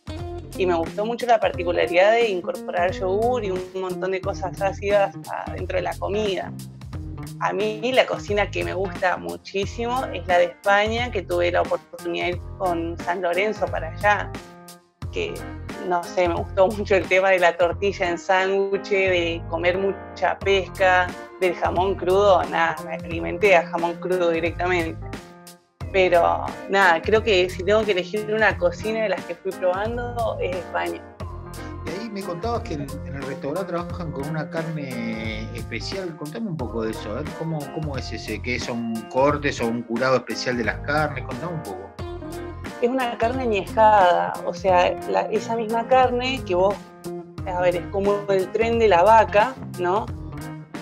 y 0.56 0.66
me 0.66 0.74
gustó 0.74 1.04
mucho 1.04 1.26
la 1.26 1.38
particularidad 1.38 2.12
de 2.12 2.28
incorporar 2.28 2.92
yogur 2.92 3.44
y 3.44 3.50
un 3.50 3.60
montón 3.74 4.12
de 4.12 4.20
cosas 4.20 4.60
ácidas 4.60 5.14
dentro 5.54 5.76
de 5.76 5.82
la 5.82 5.96
comida. 5.98 6.52
A 7.40 7.52
mí 7.52 7.92
la 7.92 8.06
cocina 8.06 8.50
que 8.50 8.64
me 8.64 8.72
gusta 8.72 9.18
muchísimo 9.18 10.04
es 10.06 10.26
la 10.26 10.38
de 10.38 10.44
España, 10.44 11.10
que 11.10 11.22
tuve 11.22 11.50
la 11.50 11.62
oportunidad 11.62 12.26
de 12.26 12.30
ir 12.30 12.40
con 12.58 12.96
San 12.98 13.20
Lorenzo 13.20 13.66
para 13.66 13.90
allá, 13.90 14.30
que 15.12 15.34
no 15.86 16.02
sé, 16.02 16.28
me 16.28 16.34
gustó 16.34 16.68
mucho 16.68 16.96
el 16.96 17.06
tema 17.06 17.30
de 17.30 17.38
la 17.38 17.56
tortilla 17.56 18.10
en 18.10 18.18
sándwich, 18.18 18.90
de 18.90 19.42
comer 19.48 19.78
mucha 19.78 20.38
pesca, 20.38 21.06
del 21.40 21.54
jamón 21.54 21.94
crudo, 21.94 22.42
nada, 22.44 22.76
me 22.84 22.94
alimenté 22.96 23.56
a 23.56 23.66
jamón 23.68 23.94
crudo 23.94 24.30
directamente. 24.30 24.98
Pero 25.92 26.44
nada, 26.68 27.00
creo 27.00 27.22
que 27.22 27.48
si 27.48 27.62
tengo 27.62 27.84
que 27.84 27.92
elegir 27.92 28.32
una 28.32 28.56
cocina 28.58 29.02
de 29.04 29.10
las 29.10 29.24
que 29.24 29.34
fui 29.34 29.52
probando 29.52 30.36
es 30.40 30.56
España. 30.56 31.00
Y 31.86 31.88
ahí 31.88 32.10
me 32.10 32.22
contabas 32.22 32.62
que 32.62 32.74
en, 32.74 32.82
el 32.82 33.22
restaurante 33.22 33.72
trabajan 33.72 34.10
con 34.10 34.28
una 34.28 34.50
carne 34.50 35.48
especial. 35.56 36.16
Contame 36.16 36.48
un 36.48 36.56
poco 36.56 36.82
de 36.82 36.90
eso. 36.90 37.22
¿Cómo, 37.38 37.60
¿Cómo 37.74 37.96
es 37.96 38.12
ese? 38.12 38.42
¿Qué 38.42 38.58
son 38.58 38.94
cortes 39.08 39.60
o 39.60 39.68
un 39.68 39.82
curado 39.82 40.16
especial 40.16 40.56
de 40.56 40.64
las 40.64 40.78
carnes? 40.80 41.24
Contame 41.24 41.54
un 41.54 41.62
poco. 41.62 42.05
Es 42.80 42.90
una 42.90 43.16
carne 43.18 43.44
añejada, 43.44 44.34
o 44.44 44.52
sea, 44.52 44.88
esa 45.30 45.56
misma 45.56 45.86
carne 45.88 46.40
que 46.46 46.54
vos, 46.54 46.74
a 47.46 47.60
ver, 47.60 47.76
es 47.76 47.86
como 47.86 48.14
el 48.28 48.50
tren 48.52 48.78
de 48.78 48.88
la 48.88 49.02
vaca, 49.02 49.54
¿no? 49.78 50.06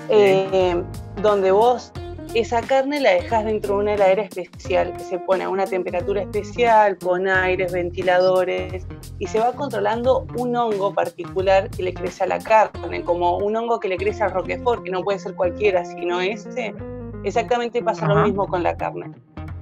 Eh, 0.08 0.82
donde 1.22 1.50
vos 1.50 1.92
esa 2.34 2.60
carne 2.62 3.00
la 3.00 3.12
dejas 3.12 3.44
dentro 3.44 3.76
de 3.76 3.82
una 3.82 3.94
heladera 3.94 4.22
especial 4.22 4.92
que 4.92 5.04
se 5.04 5.18
pone 5.20 5.44
a 5.44 5.48
una 5.48 5.66
temperatura 5.66 6.22
especial, 6.22 6.98
con 6.98 7.28
aires, 7.28 7.72
ventiladores, 7.72 8.86
y 9.20 9.26
se 9.28 9.38
va 9.38 9.52
controlando 9.52 10.26
un 10.36 10.56
hongo 10.56 10.92
particular 10.92 11.70
que 11.70 11.84
le 11.84 11.94
crece 11.94 12.24
a 12.24 12.26
la 12.26 12.40
carne, 12.40 13.02
como 13.04 13.38
un 13.38 13.54
hongo 13.54 13.78
que 13.78 13.88
le 13.88 13.96
crece 13.96 14.24
al 14.24 14.32
roquefort, 14.32 14.82
que 14.82 14.90
no 14.90 15.02
puede 15.02 15.20
ser 15.20 15.34
cualquiera, 15.34 15.84
sino 15.84 16.20
ese. 16.20 16.74
Exactamente 17.22 17.82
pasa 17.82 18.06
lo 18.06 18.24
mismo 18.24 18.48
con 18.48 18.64
la 18.64 18.76
carne. 18.76 19.12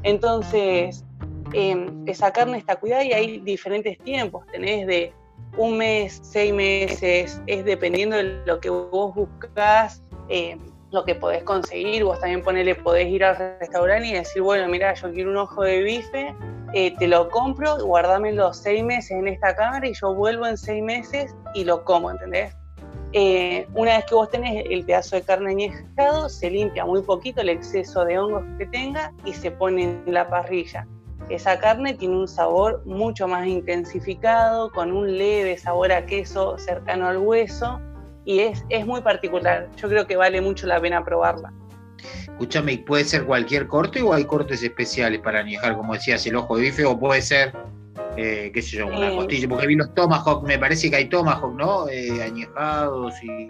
Entonces, 0.02 1.04
em, 1.52 2.04
esa 2.06 2.32
carne 2.32 2.58
está 2.58 2.76
cuidada 2.76 3.04
y 3.04 3.12
hay 3.12 3.38
diferentes 3.40 3.98
tiempos. 3.98 4.46
Tenés 4.52 4.86
de 4.86 5.12
un 5.56 5.78
mes, 5.78 6.20
seis 6.22 6.52
meses, 6.52 7.40
es 7.46 7.64
dependiendo 7.64 8.16
de 8.16 8.42
lo 8.44 8.60
que 8.60 8.70
vos 8.70 9.14
buscas. 9.14 10.02
Em, 10.28 10.58
lo 10.92 11.04
que 11.04 11.14
podés 11.14 11.42
conseguir, 11.42 12.04
vos 12.04 12.20
también 12.20 12.42
ponele, 12.42 12.74
podés 12.74 13.08
ir 13.08 13.24
al 13.24 13.36
restaurante 13.58 14.08
y 14.08 14.12
decir, 14.12 14.42
bueno, 14.42 14.68
mira, 14.68 14.92
yo 14.94 15.10
quiero 15.10 15.30
un 15.30 15.38
ojo 15.38 15.62
de 15.62 15.82
bife, 15.82 16.34
eh, 16.74 16.94
te 16.98 17.08
lo 17.08 17.28
compro, 17.30 17.78
guardámelo 17.84 18.52
seis 18.52 18.84
meses 18.84 19.12
en 19.12 19.26
esta 19.26 19.56
cámara 19.56 19.86
y 19.86 19.94
yo 19.94 20.14
vuelvo 20.14 20.46
en 20.46 20.56
seis 20.56 20.82
meses 20.82 21.34
y 21.54 21.64
lo 21.64 21.82
como, 21.84 22.10
¿entendés? 22.10 22.54
Eh, 23.14 23.66
una 23.74 23.96
vez 23.96 24.06
que 24.06 24.14
vos 24.14 24.30
tenés 24.30 24.64
el 24.68 24.84
pedazo 24.84 25.16
de 25.16 25.22
carne 25.22 25.50
añejado, 25.50 26.28
se 26.28 26.50
limpia 26.50 26.84
muy 26.86 27.02
poquito 27.02 27.42
el 27.42 27.50
exceso 27.50 28.04
de 28.04 28.18
hongos 28.18 28.42
que 28.58 28.66
tenga 28.66 29.12
y 29.24 29.34
se 29.34 29.50
pone 29.50 29.82
en 29.82 30.02
la 30.06 30.28
parrilla. 30.28 30.86
Esa 31.28 31.58
carne 31.58 31.94
tiene 31.94 32.16
un 32.16 32.28
sabor 32.28 32.82
mucho 32.85 33.28
más 33.28 33.46
intensificado, 33.46 34.70
con 34.70 34.92
un 34.92 35.16
leve 35.16 35.56
sabor 35.56 35.92
a 35.92 36.04
queso 36.04 36.58
cercano 36.58 37.08
al 37.08 37.18
hueso, 37.18 37.80
y 38.24 38.40
es, 38.40 38.64
es 38.68 38.87
muy 38.87 39.00
particular. 39.00 39.68
Yo 39.76 39.88
creo 39.88 40.06
que 40.06 40.16
vale 40.16 40.40
mucho 40.40 40.66
la 40.66 40.80
pena 40.80 41.04
probarla. 41.04 41.52
Escúchame, 42.22 42.78
¿puede 42.78 43.04
ser 43.04 43.24
cualquier 43.24 43.68
corte 43.68 44.02
o 44.02 44.12
hay 44.12 44.24
cortes 44.24 44.62
especiales 44.62 45.20
para 45.20 45.40
añejar, 45.40 45.76
como 45.76 45.94
decías, 45.94 46.26
el 46.26 46.37
ojo 46.37 46.56
de 46.56 46.62
bife 46.62 46.85
o 46.85 46.98
puede 46.98 47.22
ser, 47.22 47.54
eh, 48.16 48.50
qué 48.52 48.61
sé 48.62 48.78
yo, 48.78 48.88
una 48.88 49.12
eh, 49.12 49.16
costilla? 49.16 49.48
Porque 49.48 49.66
vi 49.68 49.76
los 49.76 49.94
tomahawk, 49.94 50.42
me 50.44 50.58
parece 50.58 50.90
que 50.90 50.96
hay 50.96 51.08
tomahawk, 51.08 51.54
¿no? 51.54 51.88
Eh, 51.88 52.22
añejados 52.22 53.14
y... 53.22 53.48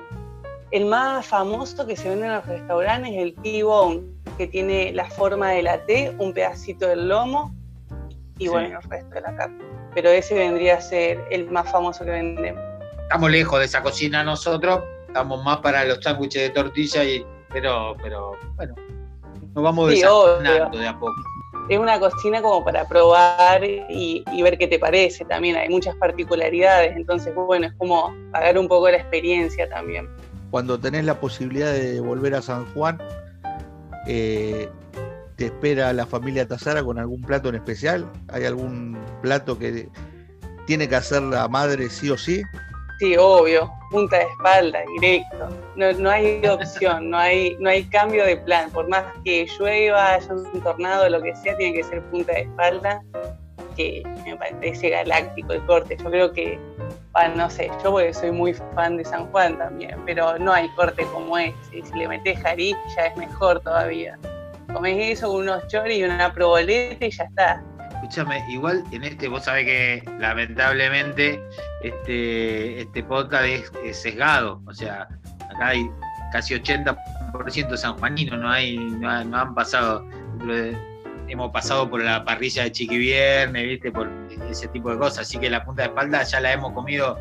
El 0.70 0.87
más 0.87 1.26
famoso 1.26 1.87
que 1.87 1.96
se 1.96 2.08
vende 2.08 2.26
en 2.26 2.32
los 2.32 2.46
restaurantes 2.46 3.12
es 3.12 3.18
el 3.18 3.35
T-bone, 3.35 4.02
que 4.38 4.46
tiene 4.46 4.92
la 4.92 5.04
forma 5.04 5.50
de 5.50 5.62
la 5.62 5.85
T, 5.85 6.14
un 6.18 6.32
pedacito 6.32 6.87
del 6.87 7.08
lomo 7.08 7.54
y 8.44 8.48
bueno, 8.48 8.78
el 8.78 8.90
resto 8.90 9.14
de 9.14 9.20
la 9.20 9.37
carne. 9.37 9.64
Pero 9.94 10.11
ese 10.11 10.35
vendría 10.35 10.76
a 10.76 10.81
ser 10.81 11.22
el 11.31 11.50
más 11.50 11.70
famoso 11.70 12.05
que 12.05 12.11
vendemos 12.11 12.72
estamos 13.12 13.31
lejos 13.31 13.59
de 13.59 13.66
esa 13.66 13.83
cocina 13.83 14.24
nosotros, 14.24 14.81
estamos 15.07 15.44
más 15.44 15.59
para 15.59 15.85
los 15.85 15.98
sándwiches 16.02 16.44
de 16.44 16.48
tortilla 16.48 17.05
y, 17.05 17.22
pero, 17.52 17.94
pero 18.02 18.33
bueno, 18.57 18.74
nos 19.55 19.62
vamos 19.62 19.90
sí, 19.92 20.00
de 20.00 20.88
a 20.88 20.98
poco. 20.98 21.14
Es 21.68 21.78
una 21.78 22.00
cocina 22.00 22.40
como 22.40 22.64
para 22.64 22.88
probar 22.88 23.62
y, 23.64 24.24
ver 24.42 24.57
qué 24.57 24.66
te 24.66 24.78
parece 24.78 25.26
también. 25.26 25.57
Hay 25.57 25.68
muchas 25.68 25.94
particularidades, 25.96 26.96
entonces, 26.96 27.35
bueno, 27.35 27.66
es 27.66 27.74
como 27.74 28.14
pagar 28.33 28.57
un 28.57 28.66
poco 28.66 28.88
la 28.88 28.96
experiencia 28.96 29.68
también. 29.68 30.09
Cuando 30.50 30.78
tenés 30.78 31.05
la 31.05 31.20
posibilidad 31.20 31.70
de 31.70 32.00
volver 32.00 32.35
a 32.35 32.40
San 32.40 32.64
Juan, 32.72 32.98
eh, 34.07 34.70
¿te 35.42 35.46
espera 35.46 35.92
la 35.92 36.07
familia 36.07 36.46
Tazara 36.46 36.85
con 36.85 37.00
algún 37.00 37.20
plato 37.20 37.48
en 37.48 37.57
especial? 37.57 38.09
¿Hay 38.28 38.44
algún 38.44 38.96
plato 39.22 39.59
que 39.59 39.88
tiene 40.68 40.88
que 40.88 40.94
hacer 40.94 41.20
la 41.20 41.48
madre 41.48 41.90
sí 41.90 42.11
o 42.11 42.16
sí? 42.16 42.44
Sí, 43.00 43.16
obvio, 43.18 43.68
punta 43.90 44.18
de 44.18 44.22
espalda, 44.26 44.78
directo. 45.00 45.48
No, 45.74 45.92
no, 45.94 46.11
hay 46.11 46.46
opción, 46.46 47.11
no 47.11 47.18
hay, 47.18 47.57
no 47.59 47.70
hay 47.70 47.83
cambio 47.87 48.24
de 48.24 48.37
plan. 48.37 48.70
Por 48.70 48.88
más 48.88 49.02
que 49.24 49.48
llueva, 49.59 50.14
haya 50.14 50.33
un 50.33 50.61
tornado, 50.62 51.09
lo 51.09 51.20
que 51.20 51.35
sea, 51.35 51.57
tiene 51.57 51.78
que 51.78 51.83
ser 51.83 52.02
punta 52.02 52.35
de 52.35 52.42
espalda, 52.42 53.02
que 53.76 54.05
me 54.24 54.37
parece 54.37 54.90
galáctico 54.90 55.55
el 55.55 55.66
corte. 55.66 55.96
Yo 55.96 56.09
creo 56.09 56.33
que, 56.33 56.57
no 57.35 57.50
sé, 57.50 57.68
yo 57.83 57.90
porque 57.90 58.14
soy 58.14 58.31
muy 58.31 58.55
fan 58.76 58.96
de 58.96 59.05
San 59.05 59.26
Juan 59.33 59.59
también, 59.59 60.00
pero 60.07 60.38
no 60.38 60.52
hay 60.52 60.68
corte 60.76 61.05
como 61.12 61.37
ese. 61.37 61.83
Si 61.83 61.98
le 61.98 62.07
metes 62.07 62.38
jariz, 62.38 62.76
ya 62.96 63.07
es 63.07 63.16
mejor 63.16 63.59
todavía. 63.59 64.16
Comés 64.72 65.18
eso 65.18 65.32
unos 65.32 65.66
choris 65.68 65.98
y 65.98 66.04
una 66.04 66.32
proboleta 66.32 67.06
y 67.06 67.11
ya 67.11 67.24
está 67.24 67.62
escúchame, 68.02 68.44
igual 68.48 68.82
en 68.90 69.04
este, 69.04 69.28
vos 69.28 69.44
sabés 69.44 69.64
que 69.64 70.02
lamentablemente 70.18 71.40
este, 71.82 72.80
este 72.80 73.02
podcast 73.04 73.44
es, 73.44 73.96
sesgado, 73.96 74.61
o 74.66 74.74
sea, 74.74 75.08
acá 75.54 75.68
hay 75.68 75.88
casi 76.32 76.54
80% 76.54 77.76
sanjuaninos, 77.76 78.40
no 78.40 78.50
hay, 78.50 78.76
no, 78.76 79.08
han 79.08 79.54
pasado, 79.54 80.04
hemos 81.28 81.52
pasado 81.52 81.88
por 81.88 82.02
la 82.02 82.24
parrilla 82.24 82.64
de 82.64 82.72
Chiqui 82.72 82.98
Viernes, 82.98 83.68
viste, 83.68 83.92
por 83.92 84.11
ese 84.50 84.66
tipo 84.68 84.90
de 84.90 84.98
cosas, 84.98 85.20
así 85.20 85.38
que 85.38 85.48
la 85.48 85.64
punta 85.64 85.82
de 85.82 85.88
espalda 85.88 86.24
ya 86.24 86.40
la 86.40 86.52
hemos 86.52 86.72
comido 86.72 87.16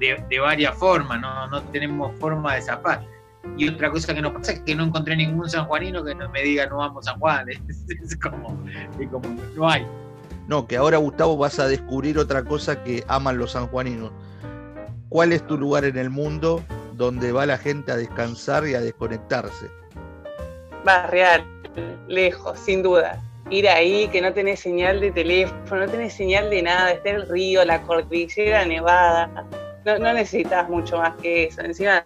de, 0.00 0.40
varias 0.40 0.76
formas, 0.76 1.20
¿no? 1.20 1.46
no 1.46 1.62
tenemos 1.64 2.18
forma 2.18 2.56
de 2.56 2.62
zafar. 2.62 3.02
Y 3.56 3.68
otra 3.68 3.90
cosa 3.90 4.14
que 4.14 4.22
nos 4.22 4.32
pasa 4.32 4.52
es 4.52 4.60
que 4.60 4.74
no 4.74 4.84
encontré 4.84 5.16
ningún 5.16 5.48
sanjuanino 5.48 6.04
que 6.04 6.14
no 6.14 6.28
me 6.28 6.42
diga 6.42 6.66
no 6.66 6.78
vamos 6.78 7.06
a 7.06 7.12
San 7.12 7.20
Juan. 7.20 7.46
Es, 7.88 8.16
como, 8.16 8.56
es 8.98 9.08
como, 9.08 9.28
no 9.56 9.68
hay. 9.68 9.86
No, 10.46 10.66
que 10.66 10.76
ahora 10.76 10.98
Gustavo 10.98 11.36
vas 11.36 11.58
a 11.58 11.68
descubrir 11.68 12.18
otra 12.18 12.42
cosa 12.44 12.82
que 12.82 13.04
aman 13.08 13.38
los 13.38 13.52
sanjuaninos. 13.52 14.12
¿Cuál 15.08 15.32
es 15.32 15.46
tu 15.46 15.58
lugar 15.58 15.84
en 15.84 15.98
el 15.98 16.10
mundo 16.10 16.62
donde 16.94 17.32
va 17.32 17.46
la 17.46 17.58
gente 17.58 17.92
a 17.92 17.96
descansar 17.96 18.66
y 18.66 18.74
a 18.74 18.80
desconectarse? 18.80 19.66
Barreal, 20.84 21.44
lejos, 22.08 22.58
sin 22.58 22.82
duda. 22.82 23.20
Ir 23.50 23.68
ahí, 23.68 24.08
que 24.08 24.20
no 24.20 24.32
tenés 24.32 24.60
señal 24.60 25.00
de 25.00 25.10
teléfono, 25.10 25.86
no 25.86 25.90
tenés 25.90 26.12
señal 26.12 26.50
de 26.50 26.62
nada, 26.62 26.92
está 26.92 27.10
el 27.10 27.28
río, 27.28 27.64
la 27.64 27.82
cordillera 27.82 28.64
nevada. 28.64 29.46
No, 29.84 29.98
no 29.98 30.12
necesitas 30.12 30.68
mucho 30.68 30.98
más 30.98 31.14
que 31.16 31.44
eso. 31.44 31.62
Encima, 31.62 32.04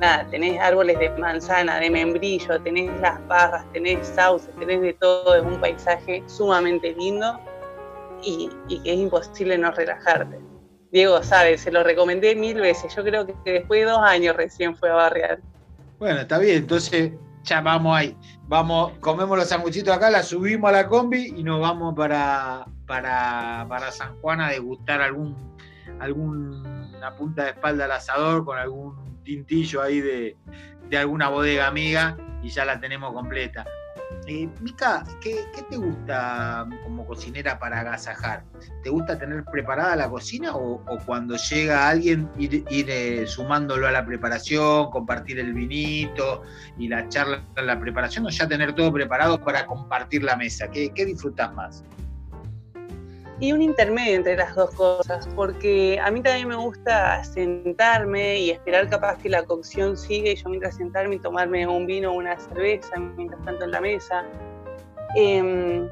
nada, 0.00 0.26
tenés 0.30 0.58
árboles 0.60 0.98
de 0.98 1.10
manzana, 1.10 1.78
de 1.78 1.90
membrillo, 1.90 2.60
tenés 2.62 2.90
las 3.00 3.24
barras, 3.28 3.64
tenés 3.72 4.06
sauces, 4.08 4.50
tenés 4.58 4.80
de 4.80 4.94
todo, 4.94 5.36
es 5.36 5.42
un 5.42 5.60
paisaje 5.60 6.22
sumamente 6.26 6.94
lindo 6.94 7.38
y, 8.22 8.50
es 8.68 8.98
imposible 8.98 9.58
no 9.58 9.70
relajarte. 9.70 10.40
Diego 10.90 11.22
sabe, 11.22 11.56
se 11.56 11.70
lo 11.70 11.84
recomendé 11.84 12.34
mil 12.34 12.60
veces. 12.60 12.94
Yo 12.96 13.04
creo 13.04 13.26
que 13.26 13.34
después 13.44 13.80
de 13.80 13.90
dos 13.90 14.00
años 14.00 14.34
recién 14.34 14.74
fue 14.74 14.90
a 14.90 14.94
barrear. 14.94 15.38
Bueno, 15.98 16.20
está 16.20 16.38
bien, 16.38 16.56
entonces 16.56 17.12
ya 17.44 17.60
vamos 17.60 17.96
ahí. 17.96 18.16
Vamos, 18.48 18.92
comemos 19.00 19.38
los 19.38 19.48
sanguchitos 19.48 19.94
acá, 19.94 20.10
la 20.10 20.22
subimos 20.22 20.68
a 20.70 20.72
la 20.72 20.88
combi 20.88 21.34
y 21.36 21.44
nos 21.44 21.60
vamos 21.60 21.94
para, 21.94 22.66
para, 22.86 23.66
para 23.68 23.92
San 23.92 24.18
Juan 24.20 24.40
a 24.40 24.48
degustar 24.48 25.00
algún, 25.00 25.36
alguna 26.00 27.14
punta 27.16 27.44
de 27.44 27.50
espalda 27.50 27.84
al 27.84 27.92
asador 27.92 28.44
con 28.44 28.58
algún 28.58 29.09
tintillo 29.22 29.82
ahí 29.82 30.00
de, 30.00 30.36
de 30.88 30.98
alguna 30.98 31.28
bodega 31.28 31.66
amiga 31.66 32.16
y 32.42 32.50
ya 32.50 32.64
la 32.64 32.80
tenemos 32.80 33.12
completa. 33.12 33.64
Eh, 34.26 34.48
Mica, 34.60 35.04
¿qué, 35.20 35.46
te 35.68 35.76
gusta 35.76 36.66
como 36.84 37.06
cocinera 37.06 37.58
para 37.58 37.80
agasajar? 37.80 38.44
¿Te 38.82 38.90
gusta 38.90 39.18
tener 39.18 39.44
preparada 39.44 39.96
la 39.96 40.10
cocina 40.10 40.54
o, 40.54 40.84
cuando 41.06 41.36
llega 41.36 41.88
alguien 41.88 42.28
ir, 42.38 42.64
eh, 42.70 43.26
sumándolo 43.26 43.86
a 43.86 43.92
la 43.92 44.04
preparación, 44.04 44.90
compartir 44.90 45.38
el 45.38 45.52
vinito 45.54 46.42
y 46.78 46.88
la 46.88 47.08
charla 47.08 47.42
la 47.56 47.80
preparación 47.80 48.26
o 48.26 48.30
ya 48.30 48.46
tener 48.46 48.74
todo 48.74 48.92
preparado 48.92 49.40
para 49.42 49.66
compartir 49.66 50.22
la 50.22 50.36
mesa? 50.36 50.70
¿Qué, 50.70 50.92
qué 50.94 51.06
disfrutas 51.06 51.52
más? 51.54 51.84
Y 53.40 53.52
un 53.52 53.62
intermedio 53.62 54.16
entre 54.16 54.36
las 54.36 54.54
dos 54.54 54.70
cosas, 54.72 55.26
porque 55.34 55.98
a 56.02 56.10
mí 56.10 56.20
también 56.20 56.46
me 56.46 56.56
gusta 56.56 57.24
sentarme 57.24 58.38
y 58.38 58.50
esperar 58.50 58.88
capaz 58.90 59.16
que 59.16 59.30
la 59.30 59.42
cocción 59.42 59.96
siga 59.96 60.30
y 60.30 60.36
yo 60.36 60.50
mientras 60.50 60.76
sentarme 60.76 61.16
y 61.16 61.18
tomarme 61.18 61.66
un 61.66 61.86
vino 61.86 62.12
o 62.12 62.16
una 62.16 62.38
cerveza 62.38 62.98
mientras 62.98 63.42
tanto 63.44 63.64
en 63.64 63.70
la 63.70 63.80
mesa. 63.80 64.24
Em, 65.16 65.88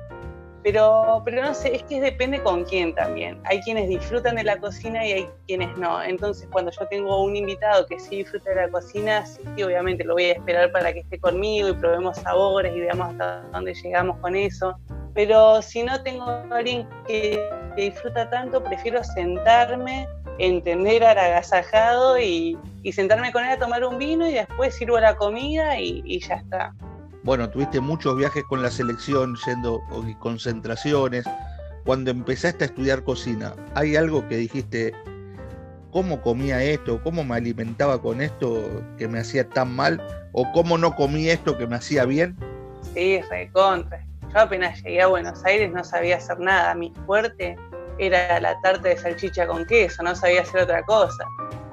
pero, 0.63 1.23
pero 1.25 1.41
no 1.43 1.55
sé, 1.55 1.77
es 1.77 1.83
que 1.85 2.01
depende 2.01 2.43
con 2.43 2.65
quién 2.65 2.95
también. 2.95 3.41
Hay 3.45 3.61
quienes 3.63 3.89
disfrutan 3.89 4.37
de 4.37 4.45
la 4.45 4.59
cocina 4.59 5.07
y 5.07 5.13
hay 5.13 5.29
quienes 5.47 5.75
no. 5.79 6.03
Entonces, 6.03 6.47
cuando 6.53 6.71
yo 6.71 6.87
tengo 6.89 7.25
un 7.25 7.35
invitado 7.35 7.87
que 7.87 7.99
sí 7.99 8.17
disfruta 8.17 8.51
de 8.51 8.57
la 8.57 8.69
cocina, 8.69 9.25
sí, 9.25 9.41
obviamente 9.63 10.05
lo 10.05 10.13
voy 10.15 10.25
a 10.25 10.33
esperar 10.33 10.71
para 10.71 10.93
que 10.93 11.01
esté 11.01 11.19
conmigo 11.19 11.69
y 11.71 11.73
probemos 11.73 12.19
sabores 12.19 12.77
y 12.77 12.81
veamos 12.81 13.09
hasta 13.09 13.41
dónde 13.53 13.73
llegamos 13.73 14.19
con 14.19 14.37
eso. 14.37 14.79
Pero 15.15 15.63
si 15.63 15.83
no 15.83 16.03
tengo 16.03 16.25
a 16.25 16.45
alguien 16.51 16.87
que, 17.07 17.41
disfruta 17.77 18.29
tanto, 18.31 18.63
prefiero 18.63 19.03
sentarme, 19.05 20.09
entender 20.39 21.05
al 21.05 21.19
agasajado 21.19 22.19
y, 22.19 22.59
sentarme 22.93 23.33
con 23.33 23.45
él 23.45 23.51
a 23.51 23.59
tomar 23.59 23.85
un 23.85 23.99
vino 23.99 24.27
y 24.27 24.33
después 24.33 24.75
sirvo 24.75 24.99
la 24.99 25.17
comida 25.17 25.79
y, 25.79 26.21
ya 26.21 26.37
está. 26.37 26.75
Bueno, 27.23 27.51
tuviste 27.51 27.81
muchos 27.81 28.17
viajes 28.17 28.43
con 28.49 28.63
la 28.63 28.71
selección, 28.71 29.37
yendo 29.47 29.81
concentraciones. 30.19 31.25
Cuando 31.85 32.11
empezaste 32.11 32.65
a 32.65 32.67
estudiar 32.67 33.03
cocina, 33.03 33.55
¿hay 33.75 33.97
algo 33.97 34.27
que 34.29 34.37
dijiste, 34.37 34.95
cómo 35.91 36.21
comía 36.21 36.63
esto, 36.63 37.03
cómo 37.03 37.25
me 37.25 37.37
alimentaba 37.37 38.01
con 38.01 38.21
esto 38.21 38.83
que 38.99 39.09
me 39.09 39.21
hacía 39.21 39.49
tan 39.49 39.75
mal, 39.75 40.03
o 40.33 40.51
cómo 40.53 40.79
no 40.79 40.95
comí 40.95 41.29
esto 41.29 41.57
que 41.57 41.67
me 41.67 41.77
hacía 41.77 42.05
bien? 42.05 42.37
Sí, 42.95 43.21
recontra. 43.31 44.08
Yo 44.33 44.41
apenas 44.41 44.83
llegué 44.83 45.03
a 45.03 45.07
Buenos 45.07 45.45
Aires 45.45 45.71
no 45.73 45.83
sabía 45.83 46.17
hacer 46.17 46.39
nada. 46.39 46.75
Mi 46.75 46.93
fuerte 47.07 47.57
era 47.99 48.41
la 48.41 48.61
tarta 48.61 48.89
de 48.89 48.97
salchicha 48.97 49.47
con 49.47 49.65
queso, 49.67 50.03
no 50.03 50.15
sabía 50.15 50.43
hacer 50.43 50.63
otra 50.63 50.83
cosa. 50.85 51.25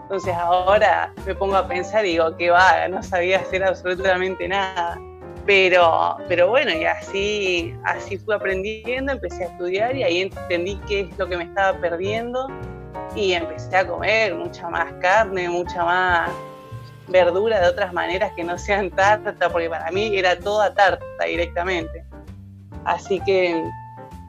Entonces 0.03 0.33
ahora 0.35 1.11
me 1.25 1.35
pongo 1.35 1.55
a 1.57 1.67
pensar 1.67 2.05
y 2.05 2.09
digo, 2.09 2.35
qué 2.37 2.51
vaga, 2.51 2.87
no 2.87 3.01
sabía 3.03 3.39
hacer 3.39 3.63
absolutamente 3.63 4.47
nada. 4.47 4.99
Pero, 5.45 6.17
pero 6.27 6.49
bueno, 6.49 6.71
y 6.71 6.85
así, 6.85 7.75
así 7.83 8.17
fui 8.17 8.33
aprendiendo, 8.33 9.11
empecé 9.11 9.43
a 9.43 9.47
estudiar 9.47 9.95
y 9.95 10.03
ahí 10.03 10.21
entendí 10.21 10.79
qué 10.87 11.01
es 11.01 11.17
lo 11.17 11.27
que 11.27 11.37
me 11.37 11.43
estaba 11.43 11.77
perdiendo 11.79 12.47
y 13.15 13.33
empecé 13.33 13.77
a 13.77 13.87
comer 13.87 14.33
mucha 14.33 14.69
más 14.69 14.91
carne, 15.01 15.47
mucha 15.49 15.83
más 15.83 16.31
verdura 17.07 17.61
de 17.61 17.67
otras 17.67 17.93
maneras 17.93 18.31
que 18.35 18.43
no 18.43 18.57
sean 18.57 18.89
tarta, 18.89 19.49
porque 19.49 19.69
para 19.69 19.91
mí 19.91 20.17
era 20.17 20.37
toda 20.39 20.73
tarta 20.73 21.05
directamente. 21.25 22.03
Así 22.85 23.19
que 23.25 23.63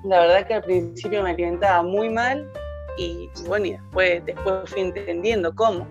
la 0.05 0.21
verdad 0.21 0.47
que 0.47 0.55
al 0.55 0.63
principio 0.63 1.23
me 1.23 1.31
alimentaba 1.31 1.83
muy 1.83 2.09
mal 2.09 2.51
y, 2.99 3.29
bueno, 3.47 3.67
y 3.67 3.73
después, 3.73 4.25
después 4.25 4.71
fui 4.71 4.81
entendiendo 4.81 5.55
cómo. 5.55 5.87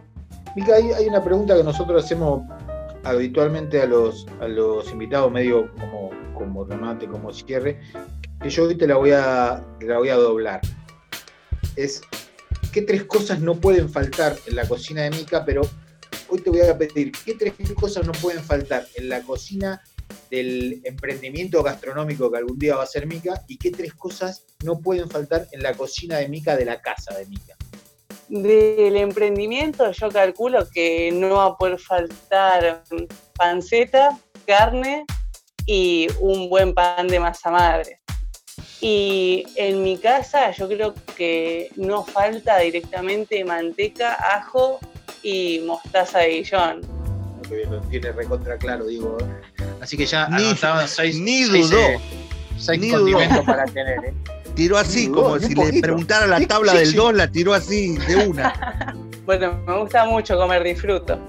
Mica, 0.55 0.75
hay, 0.75 1.07
una 1.07 1.23
pregunta 1.23 1.55
que 1.55 1.63
nosotros 1.63 2.03
hacemos 2.03 2.41
habitualmente 3.03 3.81
a 3.81 3.85
los, 3.85 4.25
a 4.39 4.47
los 4.47 4.89
invitados, 4.91 5.31
medio 5.31 5.71
como, 5.75 6.09
como 6.33 6.63
remate, 6.63 7.07
como 7.07 7.31
cierre, 7.31 7.79
que 8.41 8.49
yo 8.49 8.63
hoy 8.63 8.75
te 8.75 8.87
la 8.87 8.95
voy 8.95 9.11
a, 9.11 9.63
la 9.81 9.97
voy 9.97 10.09
a 10.09 10.15
doblar. 10.15 10.61
Es, 11.75 12.01
¿qué 12.71 12.81
tres 12.81 13.03
cosas 13.03 13.41
no 13.41 13.55
pueden 13.55 13.89
faltar 13.89 14.35
en 14.47 14.55
la 14.55 14.67
cocina 14.67 15.03
de 15.03 15.11
Mica? 15.11 15.43
Pero 15.45 15.61
hoy 16.29 16.39
te 16.39 16.49
voy 16.49 16.61
a 16.61 16.75
pedir, 16.77 17.11
¿qué 17.25 17.35
tres 17.35 17.53
cosas 17.75 18.07
no 18.07 18.13
pueden 18.13 18.41
faltar 18.41 18.85
en 18.95 19.09
la 19.09 19.21
cocina 19.21 19.83
del 20.29 20.81
emprendimiento 20.83 21.63
gastronómico 21.63 22.31
que 22.31 22.37
algún 22.37 22.57
día 22.57 22.75
va 22.75 22.83
a 22.83 22.87
ser 22.87 23.07
Mica 23.07 23.43
y 23.47 23.57
qué 23.57 23.71
tres 23.71 23.93
cosas 23.93 24.45
no 24.63 24.79
pueden 24.79 25.09
faltar 25.09 25.47
en 25.51 25.61
la 25.61 25.73
cocina 25.73 26.17
de 26.17 26.27
Mica, 26.27 26.55
de 26.55 26.65
la 26.65 26.81
casa 26.81 27.17
de 27.17 27.25
Mica. 27.25 27.55
Del 28.27 28.97
emprendimiento 28.97 29.91
yo 29.91 30.09
calculo 30.09 30.67
que 30.73 31.11
no 31.11 31.35
va 31.35 31.45
a 31.45 31.57
poder 31.57 31.79
faltar 31.79 32.83
panceta, 33.37 34.19
carne 34.47 35.05
y 35.65 36.07
un 36.19 36.49
buen 36.49 36.73
pan 36.73 37.07
de 37.07 37.19
masa 37.19 37.51
madre. 37.51 37.99
Y 38.81 39.45
en 39.55 39.83
mi 39.83 39.97
casa 39.97 40.51
yo 40.51 40.67
creo 40.67 40.93
que 41.15 41.69
no 41.75 42.03
falta 42.03 42.59
directamente 42.59 43.43
manteca, 43.43 44.13
ajo 44.13 44.79
y 45.23 45.59
mostaza 45.65 46.19
de 46.19 46.29
guillón. 46.29 46.81
lo 47.69 47.81
tiene 47.81 48.11
recontra 48.11 48.57
claro, 48.57 48.85
digo. 48.85 49.17
Así 49.85 49.95
que 49.97 50.07
ya 50.07 50.27
Ni- 50.29 50.55
seis, 50.87 51.19
ni 51.19 51.43
dudó. 51.43 51.77
eh, 51.77 51.99
seis 52.57 52.81
Ni 52.81 52.89
condimentos 52.89 53.37
dudó. 53.37 53.45
para 53.45 53.65
tener, 53.65 53.99
¿eh? 54.05 54.13
Tiró 54.55 54.79
así, 54.79 55.05
Sí, 55.05 55.11
como 55.11 55.37
si 55.37 55.53
le 55.53 55.79
preguntara 55.79 56.25
la 56.25 56.39
tabla 56.47 56.71
sí, 56.71 56.77
del 56.79 56.87
sí. 56.87 56.95
2, 56.95 57.13
la 57.13 57.27
tiró 57.29 57.53
así 57.53 57.97
de 57.99 58.15
una. 58.27 58.95
Bueno, 59.25 59.59
me 59.65 59.79
gusta 59.79 60.05
mucho 60.05 60.37
comer, 60.37 60.63
disfruto. 60.63 61.19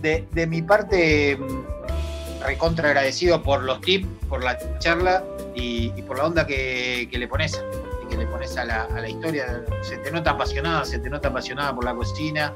De, 0.00 0.24
de 0.32 0.46
mi 0.46 0.62
parte, 0.62 1.36
mm, 1.36 2.44
recontra 2.46 2.88
agradecido 2.88 3.42
por 3.42 3.62
los 3.64 3.80
tips, 3.80 4.06
por 4.28 4.42
la 4.44 4.56
charla 4.78 5.24
y, 5.56 5.92
y 5.96 6.02
por 6.02 6.18
la 6.18 6.26
onda 6.26 6.46
que, 6.46 7.08
que 7.10 7.18
le 7.18 7.26
pones, 7.28 7.60
y 8.04 8.08
que 8.08 8.16
le 8.16 8.26
pones 8.26 8.56
a 8.56 8.64
la, 8.64 8.82
a 8.84 9.00
la 9.00 9.08
historia. 9.08 9.64
Se 9.82 9.96
te 9.98 10.10
nota 10.12 10.30
apasionada, 10.30 10.84
se 10.84 10.98
te 11.00 11.10
nota 11.10 11.28
apasionada 11.28 11.74
por 11.74 11.84
la 11.84 11.94
cocina. 11.94 12.52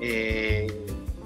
eh, 0.00 0.66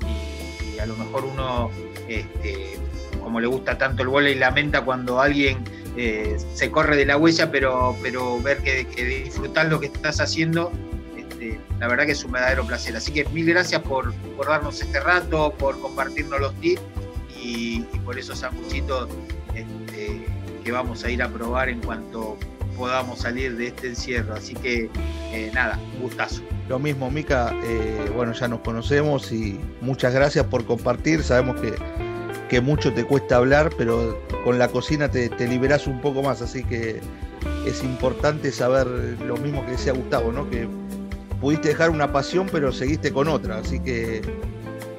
y, 0.06 0.76
y 0.76 0.78
a 0.78 0.84
lo 0.86 0.96
mejor 0.96 1.24
uno, 1.24 1.70
este, 2.08 2.78
como 3.20 3.40
le 3.40 3.46
gusta 3.46 3.78
tanto 3.78 4.02
el 4.02 4.08
vóley, 4.08 4.34
lamenta 4.34 4.82
cuando 4.82 5.20
alguien 5.20 5.58
eh, 5.96 6.36
se 6.54 6.70
corre 6.70 6.96
de 6.96 7.06
la 7.06 7.16
huella, 7.16 7.50
pero, 7.50 7.96
pero 8.02 8.40
ver 8.40 8.58
que, 8.58 8.86
que 8.86 9.04
disfrutar 9.04 9.66
lo 9.66 9.80
que 9.80 9.86
estás 9.86 10.20
haciendo 10.20 10.72
este, 11.40 11.58
la 11.78 11.88
verdad 11.88 12.04
que 12.04 12.12
es 12.12 12.24
un 12.24 12.32
verdadero 12.32 12.66
placer. 12.66 12.94
Así 12.96 13.12
que 13.12 13.24
mil 13.26 13.46
gracias 13.46 13.80
por, 13.82 14.12
por 14.36 14.46
darnos 14.46 14.80
este 14.80 15.00
rato, 15.00 15.54
por 15.58 15.80
compartirnos 15.80 16.40
los 16.40 16.54
tips 16.60 16.82
y, 17.42 17.80
por 18.04 18.18
esos 18.18 18.40
sanguchitos 18.40 19.08
este, 19.54 20.26
que 20.62 20.72
vamos 20.72 21.04
a 21.04 21.10
ir 21.10 21.22
a 21.22 21.28
probar 21.28 21.68
en 21.68 21.80
cuanto 21.80 22.36
podamos 22.76 23.20
salir 23.20 23.56
de 23.56 23.68
este 23.68 23.88
encierro. 23.88 24.34
Así 24.34 24.54
que 24.54 24.90
eh, 25.32 25.50
nada, 25.54 25.78
gustazo. 26.00 26.42
Lo 26.68 26.78
mismo, 26.78 27.10
Mica, 27.10 27.54
eh, 27.64 28.10
bueno, 28.14 28.32
ya 28.32 28.46
nos 28.46 28.60
conocemos 28.60 29.32
y 29.32 29.58
muchas 29.80 30.14
gracias 30.14 30.44
por 30.46 30.64
compartir. 30.66 31.22
Sabemos 31.22 31.60
que, 31.60 31.74
que 32.50 32.60
mucho 32.60 32.92
te 32.92 33.04
cuesta 33.04 33.36
hablar, 33.36 33.70
pero 33.78 34.20
con 34.42 34.58
la 34.58 34.66
cocina 34.66 35.08
te, 35.08 35.28
te 35.28 35.46
liberás 35.46 35.86
un 35.86 36.00
poco 36.00 36.20
más, 36.20 36.42
así 36.42 36.64
que 36.64 37.00
es 37.64 37.84
importante 37.84 38.50
saber 38.50 38.88
lo 39.24 39.36
mismo 39.36 39.64
que 39.64 39.72
decía 39.72 39.92
Gustavo, 39.92 40.32
¿no? 40.32 40.50
Que 40.50 40.68
pudiste 41.40 41.68
dejar 41.68 41.90
una 41.90 42.12
pasión, 42.12 42.48
pero 42.50 42.72
seguiste 42.72 43.12
con 43.12 43.28
otra, 43.28 43.58
así 43.58 43.78
que 43.78 44.22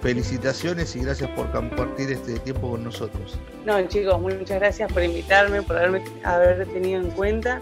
felicitaciones 0.01 0.95
y 0.95 1.01
gracias 1.01 1.29
por 1.31 1.51
compartir 1.51 2.13
este 2.13 2.39
tiempo 2.39 2.71
con 2.71 2.85
nosotros. 2.85 3.37
No, 3.65 3.85
chicos, 3.85 4.19
muchas 4.21 4.59
gracias 4.59 4.91
por 4.91 5.03
invitarme, 5.03 5.61
por 5.61 5.77
haberme 5.77 6.03
haber 6.23 6.65
tenido 6.67 7.01
en 7.01 7.11
cuenta. 7.11 7.59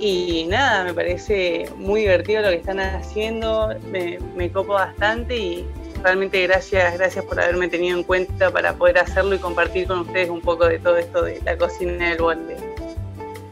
Y 0.00 0.46
nada, 0.48 0.82
me 0.82 0.94
parece 0.94 1.70
muy 1.76 2.00
divertido 2.00 2.42
lo 2.42 2.48
que 2.48 2.56
están 2.56 2.80
haciendo, 2.80 3.72
me, 3.88 4.18
me 4.36 4.50
copo 4.50 4.72
bastante 4.72 5.36
y 5.36 5.66
realmente 6.02 6.42
gracias, 6.42 6.94
gracias 6.98 7.24
por 7.24 7.40
haberme 7.40 7.68
tenido 7.68 7.96
en 7.96 8.04
cuenta 8.04 8.50
para 8.50 8.74
poder 8.74 8.98
hacerlo 8.98 9.34
y 9.34 9.38
compartir 9.38 9.86
con 9.86 10.00
ustedes 10.00 10.30
un 10.30 10.40
poco 10.40 10.66
de 10.66 10.78
todo 10.78 10.96
esto 10.96 11.22
de 11.22 11.40
la 11.44 11.56
cocina 11.56 12.10
del 12.10 12.20
molde. 12.20 12.56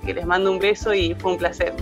Que 0.05 0.15
les 0.15 0.27
mando 0.27 0.51
un 0.51 0.59
beso 0.59 0.93
y 0.93 1.15
fue 1.15 1.33
un 1.33 1.39
placer. 1.39 1.73